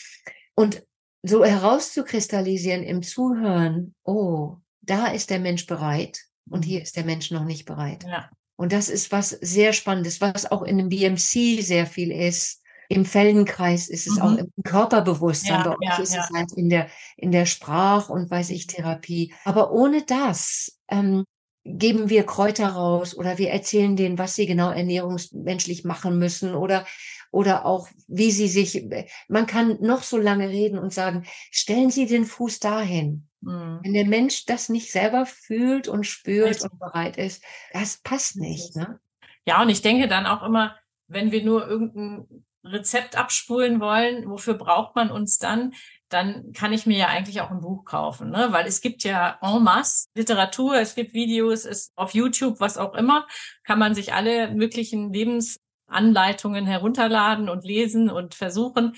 und 0.54 0.82
so 1.22 1.44
herauszukristallisieren 1.44 2.82
im 2.82 3.02
Zuhören, 3.02 3.94
oh, 4.04 4.56
da 4.82 5.06
ist 5.08 5.30
der 5.30 5.40
Mensch 5.40 5.66
bereit 5.66 6.20
und 6.50 6.64
hier 6.64 6.82
ist 6.82 6.96
der 6.96 7.04
Mensch 7.04 7.30
noch 7.30 7.44
nicht 7.44 7.64
bereit. 7.64 8.04
ja, 8.06 8.28
Und 8.56 8.72
das 8.72 8.88
ist 8.90 9.10
was 9.10 9.30
sehr 9.30 9.72
Spannendes, 9.72 10.20
was 10.20 10.50
auch 10.50 10.62
in 10.62 10.76
dem 10.78 10.90
BMC 10.90 11.62
sehr 11.62 11.86
viel 11.86 12.12
ist. 12.12 12.60
Im 12.88 13.04
Feldenkreis 13.04 13.88
ist 13.88 14.06
es 14.06 14.16
Mhm. 14.16 14.22
auch 14.22 14.36
im 14.36 14.48
Körperbewusstsein. 14.64 15.60
Ja, 15.60 15.62
Bei 15.64 15.70
uns 15.70 15.80
ja, 15.98 16.02
ist 16.02 16.14
ja. 16.14 16.24
es 16.28 16.36
halt 16.36 16.52
in 16.52 16.68
der, 16.68 16.88
in 17.16 17.32
der 17.32 17.46
Sprach- 17.46 18.08
und 18.08 18.30
weiß 18.30 18.50
ich, 18.50 18.66
Therapie. 18.66 19.32
Aber 19.44 19.72
ohne 19.72 20.02
das 20.02 20.78
ähm, 20.88 21.24
geben 21.64 22.10
wir 22.10 22.24
Kräuter 22.26 22.68
raus 22.68 23.16
oder 23.16 23.38
wir 23.38 23.50
erzählen 23.50 23.96
denen, 23.96 24.18
was 24.18 24.34
sie 24.34 24.46
genau 24.46 24.70
ernährungsmenschlich 24.70 25.84
machen 25.84 26.18
müssen 26.18 26.54
oder, 26.54 26.84
oder 27.30 27.64
auch, 27.64 27.88
wie 28.06 28.30
sie 28.30 28.48
sich, 28.48 28.86
man 29.28 29.46
kann 29.46 29.78
noch 29.80 30.02
so 30.02 30.18
lange 30.18 30.48
reden 30.50 30.78
und 30.78 30.92
sagen, 30.92 31.24
stellen 31.50 31.90
Sie 31.90 32.06
den 32.06 32.26
Fuß 32.26 32.60
dahin. 32.60 33.28
mm. 33.40 33.78
Wenn 33.82 33.94
der 33.94 34.04
Mensch 34.06 34.44
das 34.44 34.68
nicht 34.68 34.92
selber 34.92 35.24
fühlt 35.26 35.88
und 35.88 36.04
spürt 36.06 36.62
und 36.62 36.78
bereit 36.78 37.16
ist, 37.16 37.42
das 37.72 37.96
passt 37.96 38.36
nicht. 38.36 38.76
Ne? 38.76 39.00
Ja, 39.46 39.62
und 39.62 39.70
ich 39.70 39.80
denke 39.82 40.06
dann 40.06 40.26
auch 40.26 40.42
immer, 40.42 40.76
wenn 41.08 41.32
wir 41.32 41.44
nur 41.44 41.66
irgendein 41.66 42.43
Rezept 42.64 43.16
abspulen 43.16 43.80
wollen, 43.80 44.28
wofür 44.28 44.54
braucht 44.54 44.96
man 44.96 45.10
uns 45.10 45.38
dann? 45.38 45.74
Dann 46.08 46.52
kann 46.52 46.72
ich 46.72 46.86
mir 46.86 46.96
ja 46.96 47.08
eigentlich 47.08 47.40
auch 47.40 47.50
ein 47.50 47.60
Buch 47.60 47.84
kaufen, 47.84 48.30
ne? 48.30 48.48
weil 48.50 48.66
es 48.66 48.80
gibt 48.80 49.04
ja 49.04 49.38
en 49.42 49.62
masse 49.62 50.06
Literatur, 50.14 50.76
es 50.76 50.94
gibt 50.94 51.12
Videos, 51.12 51.64
es 51.64 51.92
auf 51.96 52.14
YouTube, 52.14 52.60
was 52.60 52.78
auch 52.78 52.94
immer, 52.94 53.26
kann 53.64 53.78
man 53.78 53.94
sich 53.94 54.14
alle 54.14 54.50
möglichen 54.50 55.12
Lebensanleitungen 55.12 56.66
herunterladen 56.66 57.48
und 57.48 57.64
lesen 57.64 58.10
und 58.10 58.34
versuchen. 58.34 58.94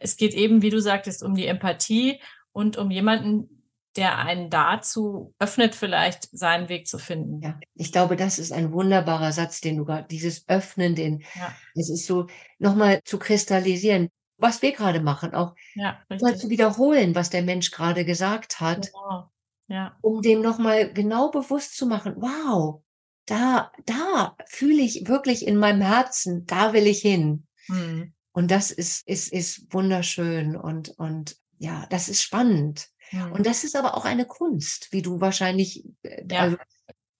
Es 0.00 0.16
geht 0.16 0.34
eben, 0.34 0.62
wie 0.62 0.70
du 0.70 0.80
sagtest, 0.80 1.22
um 1.22 1.34
die 1.34 1.46
Empathie 1.46 2.20
und 2.52 2.78
um 2.78 2.90
jemanden, 2.90 3.53
der 3.96 4.18
einen 4.18 4.50
dazu 4.50 5.34
öffnet, 5.38 5.74
vielleicht 5.74 6.28
seinen 6.36 6.68
Weg 6.68 6.86
zu 6.86 6.98
finden. 6.98 7.40
Ja, 7.42 7.58
ich 7.74 7.92
glaube, 7.92 8.16
das 8.16 8.38
ist 8.38 8.52
ein 8.52 8.72
wunderbarer 8.72 9.32
Satz, 9.32 9.60
den 9.60 9.76
du 9.76 9.84
gerade, 9.84 10.06
dieses 10.08 10.48
Öffnen, 10.48 10.94
den, 10.94 11.20
Ja. 11.34 11.54
es 11.74 11.90
ist 11.90 12.06
so, 12.06 12.26
nochmal 12.58 13.00
zu 13.04 13.18
kristallisieren, 13.18 14.08
was 14.36 14.62
wir 14.62 14.72
gerade 14.72 15.00
machen, 15.00 15.34
auch 15.34 15.54
Ja, 15.74 16.00
mal 16.20 16.36
zu 16.36 16.50
wiederholen, 16.50 17.14
was 17.14 17.30
der 17.30 17.42
Mensch 17.42 17.70
gerade 17.70 18.04
gesagt 18.04 18.60
hat, 18.60 18.90
Genau. 18.92 19.30
Ja, 19.66 19.96
um 20.02 20.20
dem 20.20 20.42
nochmal 20.42 20.92
genau 20.92 21.30
bewusst 21.30 21.76
zu 21.76 21.86
machen, 21.86 22.16
wow, 22.18 22.82
da, 23.24 23.72
da 23.86 24.36
fühle 24.46 24.82
ich 24.82 25.08
wirklich 25.08 25.46
in 25.46 25.56
meinem 25.56 25.80
Herzen, 25.80 26.44
da 26.44 26.72
will 26.74 26.86
ich 26.86 27.00
hin. 27.00 27.46
hm. 27.66 28.12
Und 28.36 28.50
das 28.50 28.72
ist, 28.72 29.06
ist, 29.06 29.32
ist 29.32 29.72
wunderschön 29.72 30.56
und, 30.56 30.88
und 30.98 31.36
ja, 31.58 31.86
das 31.88 32.08
ist 32.08 32.20
spannend. 32.20 32.88
Hm. 33.10 33.32
Und 33.32 33.46
das 33.46 33.64
ist 33.64 33.76
aber 33.76 33.96
auch 33.96 34.04
eine 34.04 34.26
Kunst, 34.26 34.92
wie 34.92 35.02
du 35.02 35.20
wahrscheinlich, 35.20 35.84
äh, 36.02 36.24
Ja. 36.30 36.40
also, 36.40 36.56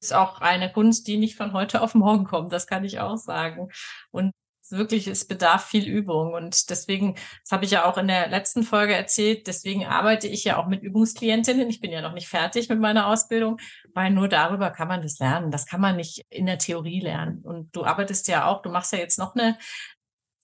ist 0.00 0.12
auch 0.14 0.40
eine 0.40 0.70
Kunst, 0.70 1.06
die 1.06 1.16
nicht 1.16 1.36
von 1.36 1.52
heute 1.54 1.80
auf 1.80 1.94
morgen 1.94 2.24
kommt, 2.24 2.52
das 2.52 2.66
kann 2.66 2.84
ich 2.84 3.00
auch 3.00 3.16
sagen. 3.16 3.70
Und 4.10 4.32
wirklich, 4.70 5.06
es 5.06 5.26
bedarf 5.26 5.66
viel 5.66 5.86
Übung. 5.86 6.32
Und 6.32 6.70
deswegen, 6.70 7.14
das 7.14 7.52
habe 7.52 7.64
ich 7.64 7.70
ja 7.70 7.84
auch 7.84 7.98
in 7.98 8.08
der 8.08 8.28
letzten 8.28 8.62
Folge 8.62 8.94
erzählt, 8.94 9.46
deswegen 9.46 9.84
arbeite 9.84 10.28
ich 10.28 10.44
ja 10.44 10.56
auch 10.56 10.66
mit 10.66 10.82
Übungsklientinnen. 10.82 11.68
Ich 11.68 11.80
bin 11.80 11.90
ja 11.90 12.00
noch 12.00 12.12
nicht 12.12 12.28
fertig 12.28 12.68
mit 12.68 12.80
meiner 12.80 13.06
Ausbildung, 13.06 13.58
weil 13.92 14.10
nur 14.10 14.28
darüber 14.28 14.70
kann 14.70 14.88
man 14.88 15.02
das 15.02 15.18
lernen. 15.18 15.50
Das 15.50 15.66
kann 15.66 15.80
man 15.80 15.96
nicht 15.96 16.24
in 16.30 16.46
der 16.46 16.58
Theorie 16.58 17.00
lernen. 17.00 17.40
Und 17.42 17.74
du 17.76 17.84
arbeitest 17.84 18.28
ja 18.28 18.46
auch, 18.46 18.62
du 18.62 18.70
machst 18.70 18.92
ja 18.92 18.98
jetzt 18.98 19.18
noch 19.18 19.34
eine 19.34 19.58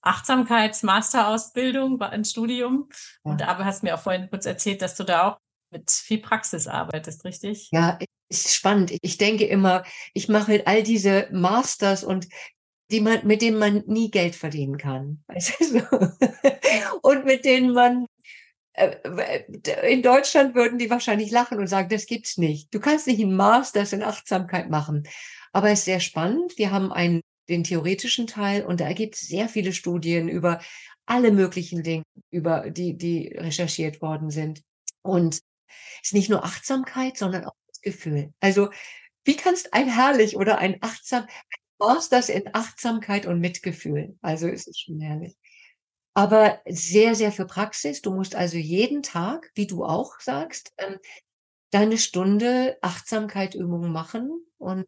Achtsamkeits-Masterausbildung, 0.02 2.00
ein 2.00 2.25
Studium. 2.25 2.88
Und 3.23 3.40
Ja. 3.40 3.49
aber 3.49 3.64
hast 3.64 3.83
mir 3.83 3.95
auch 3.95 4.00
vorhin 4.00 4.28
kurz 4.30 4.47
erzählt, 4.47 4.83
dass 4.83 4.97
du 4.97 5.04
da 5.04 5.28
auch 5.28 5.38
mit 5.71 5.90
viel 5.90 6.19
Praxis 6.19 6.66
arbeitest, 6.66 7.25
richtig? 7.25 7.69
Ja, 7.73 7.99
ist 8.28 8.52
spannend. 8.54 8.92
Ich 9.02 9.19
denke 9.19 9.45
immer, 9.47 9.85
ich 10.14 10.28
mache 10.28 10.62
all 10.66 10.83
diese 10.83 11.28
Masters 11.33 12.04
und 12.04 12.28
die 12.90 13.00
man, 13.00 13.25
mit 13.26 13.40
denen 13.40 13.59
man 13.59 13.85
nie 13.87 14.11
Geld 14.11 14.35
verdienen 14.35 14.76
kann. 14.78 15.23
Weißt 15.28 15.61
du, 15.61 15.64
so. 15.64 15.80
Und 17.02 17.25
mit 17.25 17.45
denen 17.45 17.73
man 17.73 18.07
äh, 18.73 19.42
in 19.88 20.02
Deutschland 20.02 20.54
würden 20.54 20.78
die 20.78 20.90
wahrscheinlich 20.90 21.30
lachen 21.30 21.59
und 21.59 21.66
sagen, 21.69 21.88
das 21.88 22.07
gibt's 22.07 22.37
nicht. 22.38 22.75
Du 22.75 22.80
kannst 22.80 23.07
nicht 23.07 23.21
einen 23.21 23.37
Masters 23.37 23.92
in 23.92 24.02
Achtsamkeit 24.02 24.71
machen. 24.71 25.04
Aber 25.52 25.71
es 25.71 25.80
ist 25.80 25.85
sehr 25.87 26.00
spannend. 26.00 26.57
Wir 26.59 26.71
haben 26.71 26.92
einen, 26.92 27.21
den 27.50 27.64
theoretischen 27.64 28.26
Teil 28.26 28.64
und 28.64 28.80
da 28.80 28.92
gibt 28.92 29.16
es 29.16 29.23
sehr 29.23 29.49
viele 29.49 29.73
Studien 29.73 30.28
über 30.28 30.61
alle 31.07 31.33
möglichen 31.33 31.83
Dinge, 31.83 32.04
über 32.30 32.71
die, 32.71 32.97
die 32.97 33.28
recherchiert 33.37 34.00
worden 34.00 34.30
sind. 34.30 34.62
Und 35.02 35.35
es 36.02 36.09
ist 36.09 36.14
nicht 36.14 36.30
nur 36.30 36.45
Achtsamkeit, 36.45 37.19
sondern 37.19 37.45
auch 37.45 37.54
das 37.69 37.80
Gefühl. 37.80 38.33
Also, 38.40 38.71
wie 39.25 39.37
kannst 39.37 39.75
ein 39.75 39.88
herrlich 39.88 40.37
oder 40.37 40.59
ein 40.59 40.78
achtsam, 40.80 41.26
Masters 41.78 42.28
in 42.28 42.54
Achtsamkeit 42.54 43.26
und 43.26 43.40
Mitgefühl. 43.40 44.16
Also, 44.21 44.49
es 44.49 44.66
ist 44.66 44.80
schon 44.80 45.00
herrlich. 45.00 45.37
Aber 46.14 46.61
sehr, 46.69 47.14
sehr 47.14 47.33
für 47.33 47.47
Praxis. 47.47 48.02
Du 48.02 48.14
musst 48.14 48.35
also 48.35 48.57
jeden 48.57 49.02
Tag, 49.02 49.50
wie 49.54 49.66
du 49.66 49.85
auch 49.85 50.21
sagst, 50.21 50.73
ähm, 50.78 50.99
deine 51.71 51.99
Stunde 51.99 52.76
Achtsamkeitübungen 52.83 53.92
machen 53.92 54.45
und, 54.59 54.87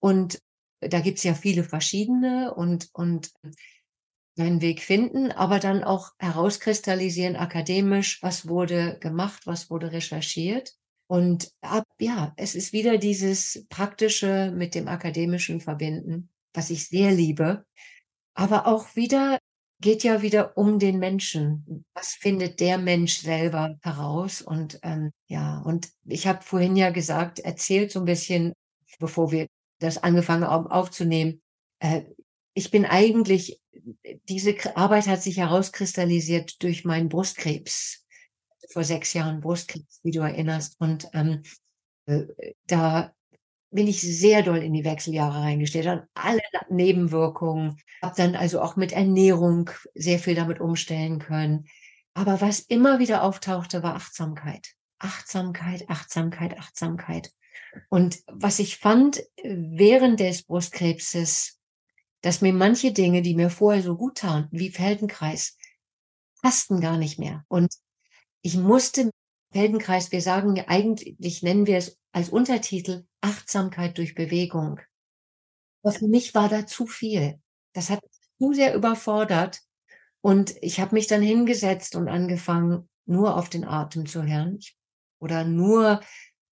und 0.00 0.40
da 0.80 1.00
gibt's 1.00 1.22
ja 1.22 1.34
viele 1.34 1.64
verschiedene 1.64 2.54
und, 2.54 2.88
und 2.92 3.32
deinen 4.36 4.60
Weg 4.60 4.82
finden, 4.82 5.32
aber 5.32 5.58
dann 5.58 5.82
auch 5.82 6.12
herauskristallisieren 6.18 7.36
akademisch, 7.36 8.22
was 8.22 8.48
wurde 8.48 8.98
gemacht, 9.00 9.46
was 9.46 9.70
wurde 9.70 9.92
recherchiert. 9.92 10.74
Und 11.08 11.52
ab, 11.62 11.84
ja, 11.98 12.34
es 12.36 12.54
ist 12.54 12.72
wieder 12.72 12.98
dieses 12.98 13.66
Praktische 13.68 14.52
mit 14.54 14.74
dem 14.74 14.88
Akademischen 14.88 15.60
verbinden, 15.60 16.30
was 16.52 16.70
ich 16.70 16.88
sehr 16.88 17.12
liebe. 17.12 17.64
Aber 18.34 18.66
auch 18.66 18.94
wieder 18.96 19.38
geht 19.80 20.04
ja 20.04 20.22
wieder 20.22 20.56
um 20.56 20.78
den 20.78 20.98
Menschen. 20.98 21.84
Was 21.94 22.14
findet 22.14 22.60
der 22.60 22.78
Mensch 22.78 23.18
selber 23.18 23.76
heraus? 23.82 24.42
Und 24.42 24.78
ähm, 24.82 25.12
ja, 25.28 25.60
und 25.60 25.88
ich 26.04 26.26
habe 26.26 26.42
vorhin 26.42 26.76
ja 26.76 26.90
gesagt, 26.90 27.38
erzählt 27.38 27.92
so 27.92 28.00
ein 28.00 28.04
bisschen, 28.06 28.52
bevor 28.98 29.30
wir 29.30 29.46
das 29.78 30.02
angefangen 30.02 30.44
aufzunehmen. 30.44 31.42
Äh, 31.80 32.02
ich 32.54 32.70
bin 32.70 32.86
eigentlich, 32.86 33.60
diese 34.28 34.54
Arbeit 34.76 35.08
hat 35.08 35.22
sich 35.22 35.36
herauskristallisiert 35.36 36.62
durch 36.62 36.84
meinen 36.84 37.08
Brustkrebs. 37.08 38.04
Vor 38.72 38.82
sechs 38.82 39.12
Jahren 39.12 39.40
Brustkrebs, 39.40 40.00
wie 40.02 40.10
du 40.10 40.20
erinnerst. 40.20 40.80
Und 40.80 41.08
ähm, 41.12 41.42
äh, 42.06 42.24
da 42.66 43.12
bin 43.70 43.86
ich 43.86 44.00
sehr 44.00 44.42
doll 44.42 44.58
in 44.58 44.72
die 44.72 44.84
Wechseljahre 44.84 45.40
reingestellt, 45.40 45.86
an 45.86 46.06
alle 46.14 46.40
Nebenwirkungen, 46.70 47.76
habe 48.02 48.14
dann 48.16 48.34
also 48.34 48.60
auch 48.60 48.76
mit 48.76 48.92
Ernährung 48.92 49.70
sehr 49.94 50.18
viel 50.18 50.34
damit 50.34 50.60
umstellen 50.60 51.18
können. 51.18 51.66
Aber 52.14 52.40
was 52.40 52.60
immer 52.60 52.98
wieder 52.98 53.22
auftauchte, 53.22 53.82
war 53.82 53.94
Achtsamkeit. 53.94 54.70
Achtsamkeit, 54.98 55.88
Achtsamkeit, 55.90 56.58
Achtsamkeit. 56.58 57.30
Und 57.88 58.18
was 58.26 58.58
ich 58.58 58.78
fand 58.78 59.22
während 59.42 60.20
des 60.20 60.42
Brustkrebses, 60.42 61.60
dass 62.22 62.40
mir 62.40 62.52
manche 62.52 62.92
Dinge, 62.92 63.22
die 63.22 63.34
mir 63.34 63.50
vorher 63.50 63.82
so 63.82 63.96
gut 63.96 64.18
taten, 64.18 64.48
wie 64.58 64.70
Feldenkreis, 64.70 65.56
passten 66.42 66.80
gar 66.80 66.96
nicht 66.96 67.18
mehr. 67.18 67.44
Und 67.48 67.74
ich 68.42 68.56
musste 68.56 69.10
Feldenkreis, 69.52 70.12
wir 70.12 70.22
sagen 70.22 70.60
eigentlich, 70.66 71.42
nennen 71.42 71.66
wir 71.66 71.78
es 71.78 71.98
als 72.12 72.28
Untertitel 72.28 73.04
Achtsamkeit 73.20 73.98
durch 73.98 74.14
Bewegung. 74.14 74.80
Aber 75.82 75.92
für 75.92 76.08
mich 76.08 76.34
war 76.34 76.48
da 76.48 76.66
zu 76.66 76.86
viel. 76.86 77.40
Das 77.72 77.90
hat 77.90 78.00
zu 78.38 78.52
sehr 78.52 78.74
überfordert. 78.74 79.60
Und 80.20 80.54
ich 80.62 80.80
habe 80.80 80.94
mich 80.94 81.06
dann 81.06 81.22
hingesetzt 81.22 81.94
und 81.94 82.08
angefangen, 82.08 82.88
nur 83.06 83.36
auf 83.36 83.48
den 83.48 83.64
Atem 83.64 84.06
zu 84.06 84.24
hören 84.24 84.58
oder 85.20 85.44
nur, 85.44 86.00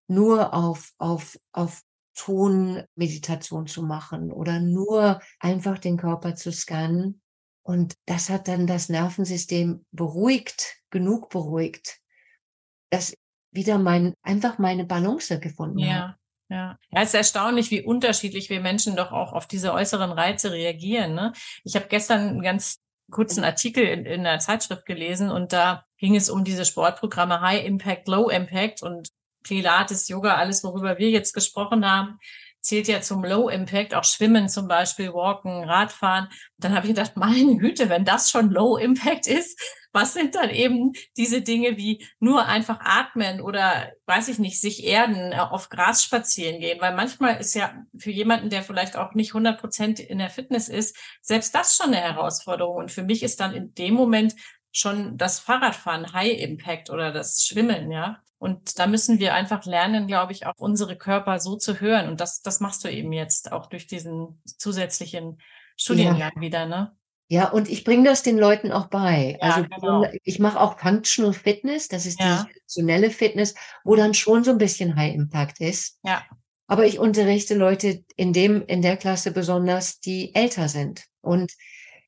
nur 0.07 0.55
auf, 0.55 0.93
auf, 0.99 1.39
auf 1.53 1.83
Tonmeditation 2.15 3.67
zu 3.67 3.83
machen 3.83 4.33
oder 4.33 4.61
nur 4.61 5.21
einfach 5.41 5.79
den 5.79 5.97
Körper 5.97 6.35
zu 6.35 6.53
scannen. 6.53 7.21
Und 7.63 7.95
das 8.07 8.29
hat 8.29 8.49
dann 8.49 8.67
das 8.67 8.89
Nervensystem 8.89 9.85
beruhigt, 9.91 10.77
genug 10.91 11.31
beruhigt, 11.31 11.99
dass 12.91 13.15
wieder 13.51 13.79
mein, 13.79 14.15
einfach 14.23 14.59
meine 14.59 14.85
Balance 14.85 15.41
gefunden 15.41 15.79
ja. 15.79 15.95
habe. 15.95 16.15
Ja. 16.51 16.79
ja, 16.91 17.01
es 17.01 17.09
ist 17.09 17.15
erstaunlich, 17.15 17.71
wie 17.71 17.83
unterschiedlich 17.83 18.51
wir 18.51 18.61
Menschen 18.61 18.97
doch 18.97 19.13
auch 19.13 19.33
auf 19.33 19.47
diese 19.47 19.73
äußeren 19.73 20.13
Reize 20.13 20.53
reagieren. 20.53 21.15
Ne? 21.15 21.33
Ich 21.65 21.75
habe 21.75 21.87
gestern 21.89 22.29
einen 22.29 22.43
ganz 22.43 22.77
kurzen 23.11 23.45
Artikel 23.45 23.85
in, 23.85 24.05
in 24.05 24.27
einer 24.27 24.39
Zeitschrift 24.39 24.85
gelesen 24.85 25.31
und 25.31 25.53
da 25.53 25.85
ging 25.99 26.15
es 26.15 26.29
um 26.29 26.45
diese 26.45 26.65
Sportprogramme 26.65 27.41
High 27.41 27.65
Impact, 27.65 28.09
Low 28.09 28.29
Impact 28.29 28.83
und 28.83 29.09
Pilates, 29.45 30.09
Yoga, 30.09 30.35
alles, 30.35 30.65
worüber 30.65 30.99
wir 30.99 31.11
jetzt 31.11 31.33
gesprochen 31.33 31.89
haben 31.89 32.19
zählt 32.65 32.89
ja 32.89 33.03
zum 33.03 33.23
Low 33.23 33.51
Impact, 33.51 33.95
auch 33.95 34.05
Schwimmen 34.05 34.49
zum 34.49 34.67
Beispiel, 34.69 35.13
Walken, 35.13 35.65
Radfahren. 35.65 36.29
dann 36.57 36.75
habe 36.75 36.87
ich 36.87 36.95
gedacht, 36.95 37.15
meine 37.15 37.59
Güte, 37.59 37.91
wenn 37.91 38.07
das 38.07 38.31
schon 38.31 38.51
Low 38.51 38.79
Impact 38.79 39.27
ist, 39.27 39.61
was 39.93 40.15
sind 40.15 40.35
dann 40.35 40.51
eben 40.51 40.93
diese 41.17 41.43
Dinge 41.43 41.77
wie 41.77 42.05
nur 42.19 42.47
einfach 42.47 42.81
atmen 42.81 43.43
oder, 43.43 43.93
weiß 44.07 44.29
ich 44.29 44.39
nicht, 44.39 44.61
sich 44.61 44.85
erden, 44.85 45.33
äh, 45.33 45.37
auf 45.37 45.69
Gras 45.69 46.03
spazieren 46.03 46.59
gehen? 46.59 46.81
Weil 46.81 46.97
manchmal 46.97 47.37
ist 47.37 47.55
ja 47.55 47.85
für 47.99 48.11
jemanden, 48.11 48.49
der 48.49 48.63
vielleicht 48.63 48.97
auch 48.97 49.15
nicht 49.15 49.31
100 49.35 49.61
Prozent 49.61 50.01
in 50.01 50.19
der 50.19 50.31
Fitness 50.31 50.69
ist, 50.69 50.97
selbst 51.21 51.55
das 51.55 51.77
schon 51.77 51.89
eine 51.89 52.01
Herausforderung. 52.01 52.77
Und 52.77 52.91
für 52.91 53.05
mich 53.05 53.23
ist 53.23 53.41
dann 53.41 53.55
in 53.55 53.75
dem 53.75 53.95
Moment 53.95 54.35
schon 54.73 55.19
das 55.19 55.39
Fahrradfahren 55.39 56.13
High 56.15 56.41
Impact 56.41 56.91
oder 56.91 57.13
das 57.13 57.45
Schwimmen, 57.45 57.93
ja. 57.93 58.24
Und 58.45 58.79
da 58.79 58.87
müssen 58.87 59.21
wir 59.21 59.33
einfach 59.33 59.65
lernen, 59.65 60.07
glaube 60.07 60.33
ich, 60.33 60.45
auch 60.45 60.59
unsere 60.59 60.99
Körper 60.99 61.39
so 61.39 61.57
zu 61.57 61.81
hören. 61.81 62.11
Und 62.11 62.21
das, 62.21 62.43
das 62.43 62.61
machst 62.61 62.85
du 62.85 62.89
eben 62.91 63.11
jetzt 63.11 63.51
auch 63.53 63.71
durch 63.71 63.87
diesen 63.87 64.39
zusätzlichen 64.45 65.39
Studiengang 65.79 66.33
ja. 66.35 66.41
wieder, 66.43 66.67
ne? 66.67 66.95
Ja, 67.29 67.49
und 67.49 67.71
ich 67.71 67.85
bringe 67.85 68.05
das 68.05 68.23
den 68.23 68.37
Leuten 68.37 68.71
auch 68.71 68.89
bei. 68.89 69.39
Ja, 69.41 69.49
also 69.49 69.67
genau. 69.67 70.07
ich 70.25 70.41
mache 70.41 70.61
auch 70.61 70.79
Functional 70.79 71.33
Fitness, 71.33 71.89
das 71.89 72.05
ist 72.05 72.21
ja. 72.21 72.45
die 72.45 72.53
funktionelle 72.53 73.09
Fitness, 73.09 73.55
wo 73.83 73.97
dann 73.97 74.13
schon 74.13 74.45
so 74.45 74.51
ein 74.51 74.59
bisschen 74.59 74.95
High 74.95 75.15
Impact 75.15 75.61
ist. 75.61 75.99
Ja. 76.03 76.23
Aber 76.67 76.85
ich 76.85 76.99
unterrichte 76.99 77.55
Leute 77.55 78.05
in 78.15 78.35
dem, 78.35 78.67
in 78.67 78.83
der 78.83 78.99
Klasse 78.99 79.31
besonders, 79.31 80.01
die 80.01 80.35
älter 80.35 80.69
sind. 80.69 81.07
Und 81.23 81.51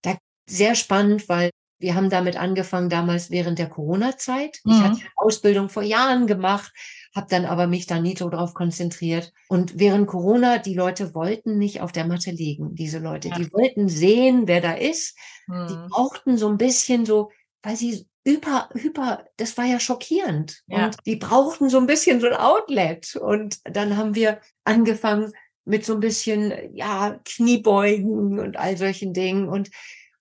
da 0.03 0.19
sehr 0.45 0.75
spannend, 0.75 1.31
weil 1.31 1.49
wir 1.79 1.95
haben 1.95 2.11
damit 2.11 2.37
angefangen 2.37 2.89
damals 2.89 3.31
während 3.31 3.59
der 3.59 3.69
Corona-Zeit. 3.69 4.61
Mhm. 4.65 4.73
Ich 4.73 4.79
hatte 4.79 5.01
eine 5.01 5.11
Ausbildung 5.17 5.69
vor 5.69 5.83
Jahren 5.83 6.27
gemacht, 6.27 6.73
habe 7.15 7.27
dann 7.29 7.45
aber 7.45 7.67
mich 7.67 7.87
da 7.87 8.01
nie 8.01 8.17
so 8.17 8.29
drauf 8.29 8.55
konzentriert. 8.55 9.33
Und 9.49 9.79
während 9.79 10.07
Corona, 10.07 10.59
die 10.59 10.75
Leute 10.75 11.15
wollten 11.15 11.59
nicht 11.59 11.81
auf 11.81 11.93
der 11.93 12.07
Matte 12.07 12.31
liegen, 12.31 12.75
diese 12.75 12.99
Leute. 12.99 13.29
Ja. 13.29 13.37
Die 13.37 13.53
wollten 13.53 13.89
sehen, 13.89 14.47
wer 14.47 14.61
da 14.61 14.73
ist. 14.73 15.17
Mhm. 15.47 15.67
Die 15.69 15.89
brauchten 15.89 16.39
so 16.39 16.49
ein 16.49 16.59
bisschen 16.59 17.05
so, 17.05 17.31
weil 17.63 17.77
sie 17.77 18.07
hyper, 18.27 18.69
hyper, 18.73 19.25
das 19.37 19.57
war 19.57 19.65
ja 19.65 19.79
schockierend. 19.79 20.63
Ja. 20.67 20.87
Und 20.87 20.97
die 21.07 21.17
brauchten 21.17 21.71
so 21.71 21.79
ein 21.79 21.87
bisschen 21.87 22.21
so 22.21 22.27
ein 22.27 22.37
Outlet. 22.37 23.17
Und 23.17 23.61
dann 23.65 23.97
haben 23.97 24.15
wir 24.15 24.41
angefangen 24.65 25.33
mit 25.65 25.85
so 25.85 25.95
ein 25.95 26.01
bisschen, 26.01 26.53
ja, 26.75 27.19
Kniebeugen 27.25 28.39
und 28.39 28.57
all 28.57 28.77
solchen 28.77 29.13
Dingen. 29.13 29.49
Und, 29.49 29.71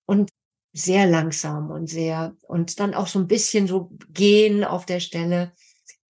und 0.06 0.32
sehr 0.76 1.08
langsam 1.08 1.72
und 1.72 1.88
sehr 1.88 2.36
und 2.42 2.82
dann 2.82 2.94
auch 2.94 3.08
so 3.08 3.18
ein 3.18 3.28
bisschen 3.28 3.66
so 3.66 3.92
gehen 4.10 4.66
auf 4.66 4.86
der 4.86 5.00
Stelle. 5.00 5.54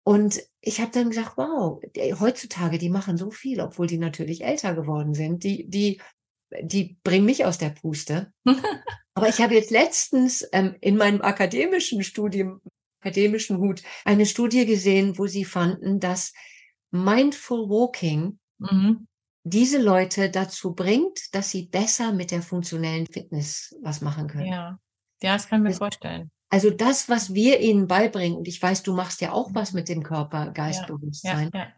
Und 0.05 0.43
ich 0.63 0.81
habe 0.81 0.91
dann 0.91 1.11
gesagt, 1.11 1.37
wow, 1.37 1.83
heutzutage, 2.19 2.79
die 2.79 2.89
machen 2.89 3.19
so 3.19 3.31
viel, 3.31 3.61
obwohl 3.61 3.87
die 3.87 3.99
natürlich 3.99 4.43
älter 4.43 4.75
geworden 4.75 5.13
sind. 5.13 5.45
Die, 5.45 5.69
die, 5.69 6.01
die 6.63 6.97
bringen 7.05 7.27
mich 7.27 7.45
aus 7.45 7.59
der 7.59 7.71
Puste. 7.71 8.33
Aber 9.15 9.29
ich 9.29 9.43
habe 9.43 9.55
jetzt 9.55 9.71
letztens 9.71 10.49
ähm, 10.53 10.77
in 10.81 10.97
meinem 10.97 11.21
akademischen 11.21 12.03
Studium, 12.03 12.63
akademischen 13.01 13.59
Hut, 13.59 13.83
eine 14.07 14.25
Studie 14.25 14.65
gesehen, 14.65 15.19
wo 15.19 15.27
sie 15.27 15.45
fanden, 15.45 16.01
dass 16.01 16.33
Mindful 16.91 17.69
Walking 17.69 18.39
mhm 18.59 19.07
diese 19.45 19.81
Leute 19.81 20.31
dazu 20.31 20.75
bringt, 20.75 21.35
dass 21.35 21.51
sie 21.51 21.67
besser 21.67 22.13
mit 22.13 22.31
der 22.31 22.43
funktionellen 22.43 23.07
Fitness 23.07 23.77
was 23.83 24.01
machen 24.01 24.27
können. 24.27 24.47
Ja, 24.47 24.79
ja 25.23 25.35
das 25.35 25.49
kann 25.49 25.61
ich 25.61 25.63
mir 25.65 25.69
das, 25.71 25.79
vorstellen. 25.79 26.31
Also 26.49 26.71
das, 26.71 27.09
was 27.09 27.35
wir 27.35 27.61
ihnen 27.61 27.87
beibringen, 27.87 28.39
und 28.39 28.49
ich 28.49 28.61
weiß, 28.61 28.83
du 28.83 28.95
machst 28.95 29.21
ja 29.21 29.33
auch 29.33 29.55
was 29.55 29.73
mit 29.73 29.89
dem 29.89 30.03
Körper, 30.03 30.51
Geistbewusstsein, 30.51 31.51
ja, 31.53 31.61
ja, 31.61 31.67
ja. 31.67 31.73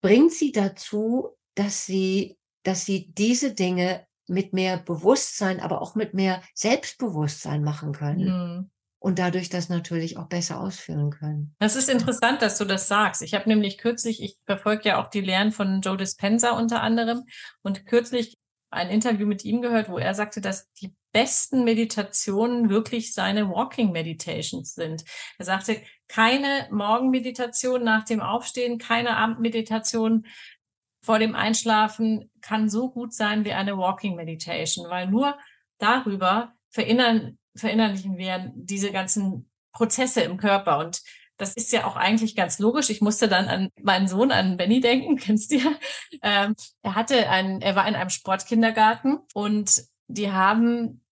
bringt 0.00 0.32
sie 0.32 0.52
dazu, 0.52 1.36
dass 1.54 1.84
sie, 1.84 2.38
dass 2.62 2.86
sie 2.86 3.12
diese 3.12 3.54
Dinge 3.54 4.06
mit 4.26 4.52
mehr 4.52 4.78
Bewusstsein, 4.78 5.60
aber 5.60 5.82
auch 5.82 5.94
mit 5.94 6.14
mehr 6.14 6.42
Selbstbewusstsein 6.54 7.62
machen 7.62 7.92
können. 7.92 8.56
Mhm 8.58 8.70
und 9.00 9.18
dadurch 9.18 9.48
das 9.48 9.70
natürlich 9.70 10.18
auch 10.18 10.26
besser 10.26 10.60
ausführen 10.60 11.10
können. 11.10 11.56
Das 11.58 11.74
ist 11.74 11.88
interessant, 11.88 12.42
dass 12.42 12.58
du 12.58 12.66
das 12.66 12.86
sagst. 12.86 13.22
Ich 13.22 13.34
habe 13.34 13.48
nämlich 13.48 13.78
kürzlich, 13.78 14.22
ich 14.22 14.36
verfolge 14.44 14.90
ja 14.90 15.02
auch 15.02 15.08
die 15.08 15.22
Lehren 15.22 15.52
von 15.52 15.80
Joe 15.80 15.96
Dispenza 15.96 16.50
unter 16.50 16.82
anderem 16.82 17.24
und 17.62 17.86
kürzlich 17.86 18.36
ein 18.70 18.90
Interview 18.90 19.26
mit 19.26 19.44
ihm 19.44 19.62
gehört, 19.62 19.88
wo 19.88 19.98
er 19.98 20.14
sagte, 20.14 20.40
dass 20.40 20.70
die 20.74 20.94
besten 21.12 21.64
Meditationen 21.64 22.68
wirklich 22.68 23.14
seine 23.14 23.48
Walking 23.48 23.90
Meditations 23.90 24.74
sind. 24.74 25.02
Er 25.38 25.46
sagte, 25.46 25.82
keine 26.06 26.68
Morgenmeditation 26.70 27.82
nach 27.82 28.04
dem 28.04 28.20
Aufstehen, 28.20 28.78
keine 28.78 29.16
Abendmeditation 29.16 30.26
vor 31.02 31.18
dem 31.18 31.34
Einschlafen 31.34 32.30
kann 32.42 32.68
so 32.68 32.90
gut 32.90 33.14
sein 33.14 33.44
wie 33.44 33.54
eine 33.54 33.76
Walking 33.78 34.14
Meditation, 34.14 34.88
weil 34.88 35.08
nur 35.08 35.36
darüber 35.78 36.52
verinnern 36.68 37.38
verinnerlichen 37.54 38.16
wir 38.16 38.52
diese 38.54 38.92
ganzen 38.92 39.50
Prozesse 39.72 40.22
im 40.22 40.36
Körper. 40.36 40.78
Und 40.78 41.02
das 41.36 41.54
ist 41.54 41.72
ja 41.72 41.86
auch 41.86 41.96
eigentlich 41.96 42.36
ganz 42.36 42.58
logisch. 42.58 42.90
Ich 42.90 43.00
musste 43.00 43.28
dann 43.28 43.48
an 43.48 43.70
meinen 43.80 44.08
Sohn, 44.08 44.30
an 44.30 44.56
Benny 44.56 44.80
denken, 44.80 45.16
kennst 45.18 45.52
du 45.52 45.56
ja. 45.56 45.72
Ähm, 46.22 46.54
er 46.82 46.94
hatte 46.94 47.28
einen, 47.28 47.62
er 47.62 47.76
war 47.76 47.88
in 47.88 47.94
einem 47.94 48.10
Sportkindergarten 48.10 49.20
und 49.34 49.82
die 50.08 50.32
haben 50.32 51.02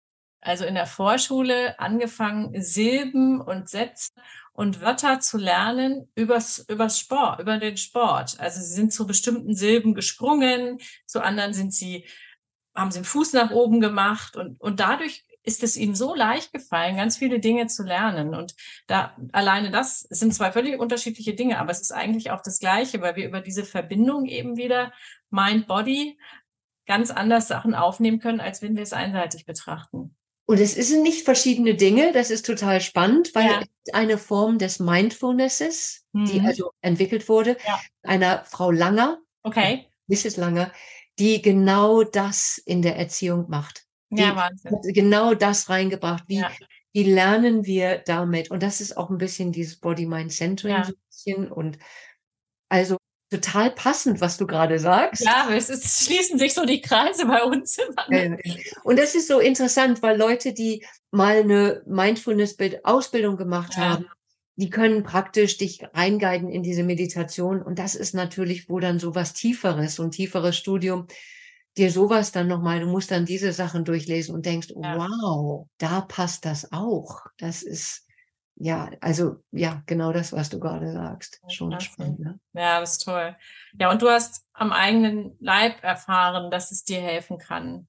also 0.41 0.65
in 0.65 0.75
der 0.75 0.87
Vorschule 0.87 1.79
angefangen, 1.81 2.61
Silben 2.63 3.41
und 3.41 3.69
Sätze 3.69 4.13
und 4.53 4.81
Wörter 4.81 5.21
zu 5.21 5.39
lernen 5.39 6.11
übers, 6.15 6.65
übers 6.69 6.99
Sport, 6.99 7.41
über 7.41 7.59
den 7.59 7.77
Sport. 7.77 8.39
Also 8.39 8.61
sie 8.61 8.73
sind 8.73 8.93
zu 8.93 9.07
bestimmten 9.07 9.55
Silben 9.55 9.95
gesprungen, 9.95 10.79
zu 11.07 11.23
anderen 11.23 11.55
sind 11.55 11.73
sie, 11.73 12.07
haben 12.75 12.91
sie 12.91 13.01
den 13.01 13.05
Fuß 13.05 13.33
nach 13.35 13.51
oben 13.51 13.81
gemacht 13.81 14.37
und, 14.37 14.61
und 14.61 14.81
dadurch 14.81 15.25
ist 15.49 15.63
es 15.63 15.79
ihnen 15.79 15.95
so 15.95 16.15
leicht 16.15 16.53
gefallen, 16.53 16.97
ganz 16.97 17.17
viele 17.17 17.41
Dinge 17.41 17.69
zu 17.69 17.83
lernen. 17.83 18.35
Und 18.35 18.55
da 18.87 19.17
alleine 19.33 19.71
das 19.71 20.01
sind 20.11 20.35
zwei 20.35 20.53
völlig 20.53 20.79
unterschiedliche 20.79 21.35
Dinge, 21.35 21.59
aber 21.59 21.73
es 21.73 21.81
ist 21.81 21.91
eigentlich 21.91 22.31
auch 22.31 22.43
das 22.43 22.61
Gleiche, 22.61 23.01
weil 23.01 23.17
wir 23.17 23.27
über 23.27 23.41
diese 23.41 23.65
Verbindung 23.65 24.27
eben 24.27 24.59
wieder 24.59 24.93
Mind-Body 25.31 26.19
ganz 26.87 27.11
anders 27.11 27.49
Sachen 27.49 27.75
aufnehmen 27.75 28.21
können, 28.21 28.41
als 28.41 28.61
wenn 28.61 28.77
wir 28.77 28.83
es 28.83 28.93
einseitig 28.93 29.47
betrachten. 29.47 30.15
Und 30.45 30.61
es 30.61 30.75
sind 30.75 31.03
nicht 31.03 31.25
verschiedene 31.25 31.75
Dinge, 31.75 32.13
das 32.13 32.31
ist 32.31 32.45
total 32.47 32.81
spannend, 32.83 33.35
weil 33.35 33.47
ja. 33.47 33.61
es 33.85 33.95
eine 33.95 34.19
Form 34.19 34.59
des 34.59 34.81
Mindfulnesses, 34.81 36.05
mhm. 36.13 36.27
die 36.27 36.41
also 36.41 36.73
entwickelt 36.83 37.29
wurde, 37.29 37.57
ja. 37.67 37.81
einer 38.03 38.45
Frau 38.45 38.71
Langer, 38.71 39.19
okay. 39.43 39.87
Mrs. 40.09 40.37
Langer, 40.37 40.73
die 41.19 41.41
genau 41.41 42.03
das 42.03 42.59
in 42.65 42.83
der 42.83 42.97
Erziehung 42.97 43.47
macht. 43.49 43.88
Die 44.11 44.23
ja, 44.23 44.35
Wahnsinn. 44.37 44.73
hat 44.73 44.81
genau 44.85 45.35
das 45.35 45.69
reingebracht. 45.69 46.25
Wie, 46.29 46.39
ja. 46.39 46.51
wie 46.93 47.05
lernen 47.05 47.67
wir 47.67 47.99
damit? 47.99 48.51
Und 48.51 48.63
das 48.63 48.81
ist 48.81 48.97
auch 48.97 49.11
ein 49.11 49.19
bisschen 49.19 49.53
dieses 49.53 49.77
Body-Mind-Centering 49.77 50.75
ja. 50.75 50.85
so 50.85 50.93
ein 50.93 51.07
bisschen. 51.09 51.53
Und 51.53 51.79
also 52.69 52.97
total 53.31 53.71
passend, 53.71 54.21
was 54.21 54.39
du 54.39 54.47
gerade 54.47 54.79
sagst. 54.79 55.25
Ja, 55.25 55.49
es 55.53 55.69
ist, 55.69 56.07
schließen 56.07 56.39
sich 56.39 56.55
so 56.55 56.65
die 56.65 56.81
Kreise 56.81 57.27
bei 57.27 57.43
uns. 57.43 57.79
Immer. 58.09 58.39
Und 58.85 58.99
das 58.99 59.15
ist 59.15 59.29
so 59.29 59.39
interessant, 59.39 60.03
weil 60.03 60.17
Leute, 60.17 60.55
die 60.55 60.85
mal 61.11 61.41
eine 61.41 61.83
Mindfulness-Ausbildung 61.87 63.37
gemacht 63.37 63.75
ja. 63.77 63.91
haben, 63.91 64.07
die 64.57 64.71
können 64.71 65.05
praktisch 65.05 65.59
dich 65.59 65.83
reinguiden 65.95 66.49
in 66.49 66.63
diese 66.63 66.83
Meditation. 66.83 67.63
Und 67.63 67.79
das 67.79 67.95
ist 67.95 68.15
natürlich 68.15 68.69
wohl 68.69 68.81
dann 68.81 68.99
so 68.99 69.15
was 69.15 69.35
Tieferes, 69.35 70.01
ein 70.01 70.11
tieferes 70.11 70.57
Studium, 70.57 71.07
dir 71.79 71.91
sowas 71.91 72.33
dann 72.33 72.49
nochmal, 72.49 72.81
du 72.81 72.87
musst 72.87 73.11
dann 73.11 73.25
diese 73.25 73.53
Sachen 73.53 73.85
durchlesen 73.85 74.35
und 74.35 74.45
denkst, 74.45 74.69
ja. 74.77 74.97
wow, 74.97 75.67
da 75.79 76.03
passt 76.03 76.45
das 76.45 76.73
auch. 76.73 77.23
Das 77.39 77.63
ist, 77.63 78.07
ja, 78.57 78.91
also 79.01 79.37
ja, 79.53 79.83
genau 79.87 80.13
das, 80.13 80.33
was 80.33 80.51
du 80.51 80.59
gerade 80.59 80.93
sagst. 80.93 81.41
Schon 81.49 81.71
Klasse. 81.71 81.87
spannend. 81.87 82.21
Ne? 82.21 82.41
Ja, 82.53 82.81
das 82.81 82.93
ist 82.93 83.05
toll. 83.05 83.37
Ja, 83.79 83.91
und 83.91 84.03
du 84.03 84.09
hast 84.09 84.45
am 84.53 84.73
eigenen 84.73 85.37
Leib 85.41 85.83
erfahren, 85.83 86.51
dass 86.51 86.73
es 86.73 86.85
dir 86.85 87.01
helfen 87.01 87.39
kann. 87.39 87.87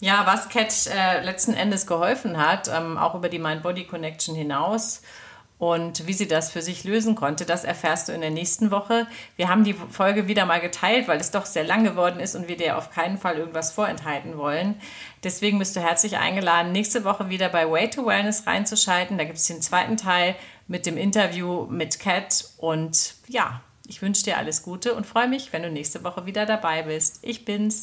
Ja, 0.00 0.26
was 0.26 0.48
Cat 0.48 0.86
äh, 0.88 1.24
letzten 1.24 1.54
Endes 1.54 1.86
geholfen 1.86 2.36
hat, 2.36 2.68
ähm, 2.68 2.98
auch 2.98 3.14
über 3.14 3.28
die 3.28 3.38
Mind-Body-Connection 3.38 4.34
hinaus, 4.34 5.02
und 5.64 6.06
wie 6.06 6.12
sie 6.12 6.28
das 6.28 6.50
für 6.50 6.60
sich 6.60 6.84
lösen 6.84 7.14
konnte, 7.14 7.46
das 7.46 7.64
erfährst 7.64 8.08
du 8.08 8.12
in 8.12 8.20
der 8.20 8.30
nächsten 8.30 8.70
Woche. 8.70 9.06
Wir 9.36 9.48
haben 9.48 9.64
die 9.64 9.72
Folge 9.72 10.28
wieder 10.28 10.44
mal 10.44 10.60
geteilt, 10.60 11.08
weil 11.08 11.18
es 11.18 11.30
doch 11.30 11.46
sehr 11.46 11.64
lang 11.64 11.84
geworden 11.84 12.20
ist 12.20 12.36
und 12.36 12.48
wir 12.48 12.58
dir 12.58 12.76
auf 12.76 12.90
keinen 12.90 13.16
Fall 13.16 13.38
irgendwas 13.38 13.72
vorenthalten 13.72 14.36
wollen. 14.36 14.74
Deswegen 15.22 15.58
bist 15.58 15.74
du 15.74 15.80
herzlich 15.80 16.18
eingeladen, 16.18 16.70
nächste 16.72 17.04
Woche 17.04 17.30
wieder 17.30 17.48
bei 17.48 17.70
Way 17.70 17.88
to 17.88 18.04
Wellness 18.04 18.46
reinzuschalten. 18.46 19.16
Da 19.16 19.24
gibt 19.24 19.38
es 19.38 19.46
den 19.46 19.62
zweiten 19.62 19.96
Teil 19.96 20.36
mit 20.68 20.84
dem 20.84 20.98
Interview 20.98 21.64
mit 21.70 21.98
Kat. 21.98 22.44
Und 22.58 23.14
ja, 23.28 23.62
ich 23.88 24.02
wünsche 24.02 24.22
dir 24.22 24.36
alles 24.36 24.62
Gute 24.62 24.94
und 24.94 25.06
freue 25.06 25.28
mich, 25.28 25.54
wenn 25.54 25.62
du 25.62 25.70
nächste 25.70 26.04
Woche 26.04 26.26
wieder 26.26 26.44
dabei 26.44 26.82
bist. 26.82 27.20
Ich 27.22 27.46
bin's. 27.46 27.82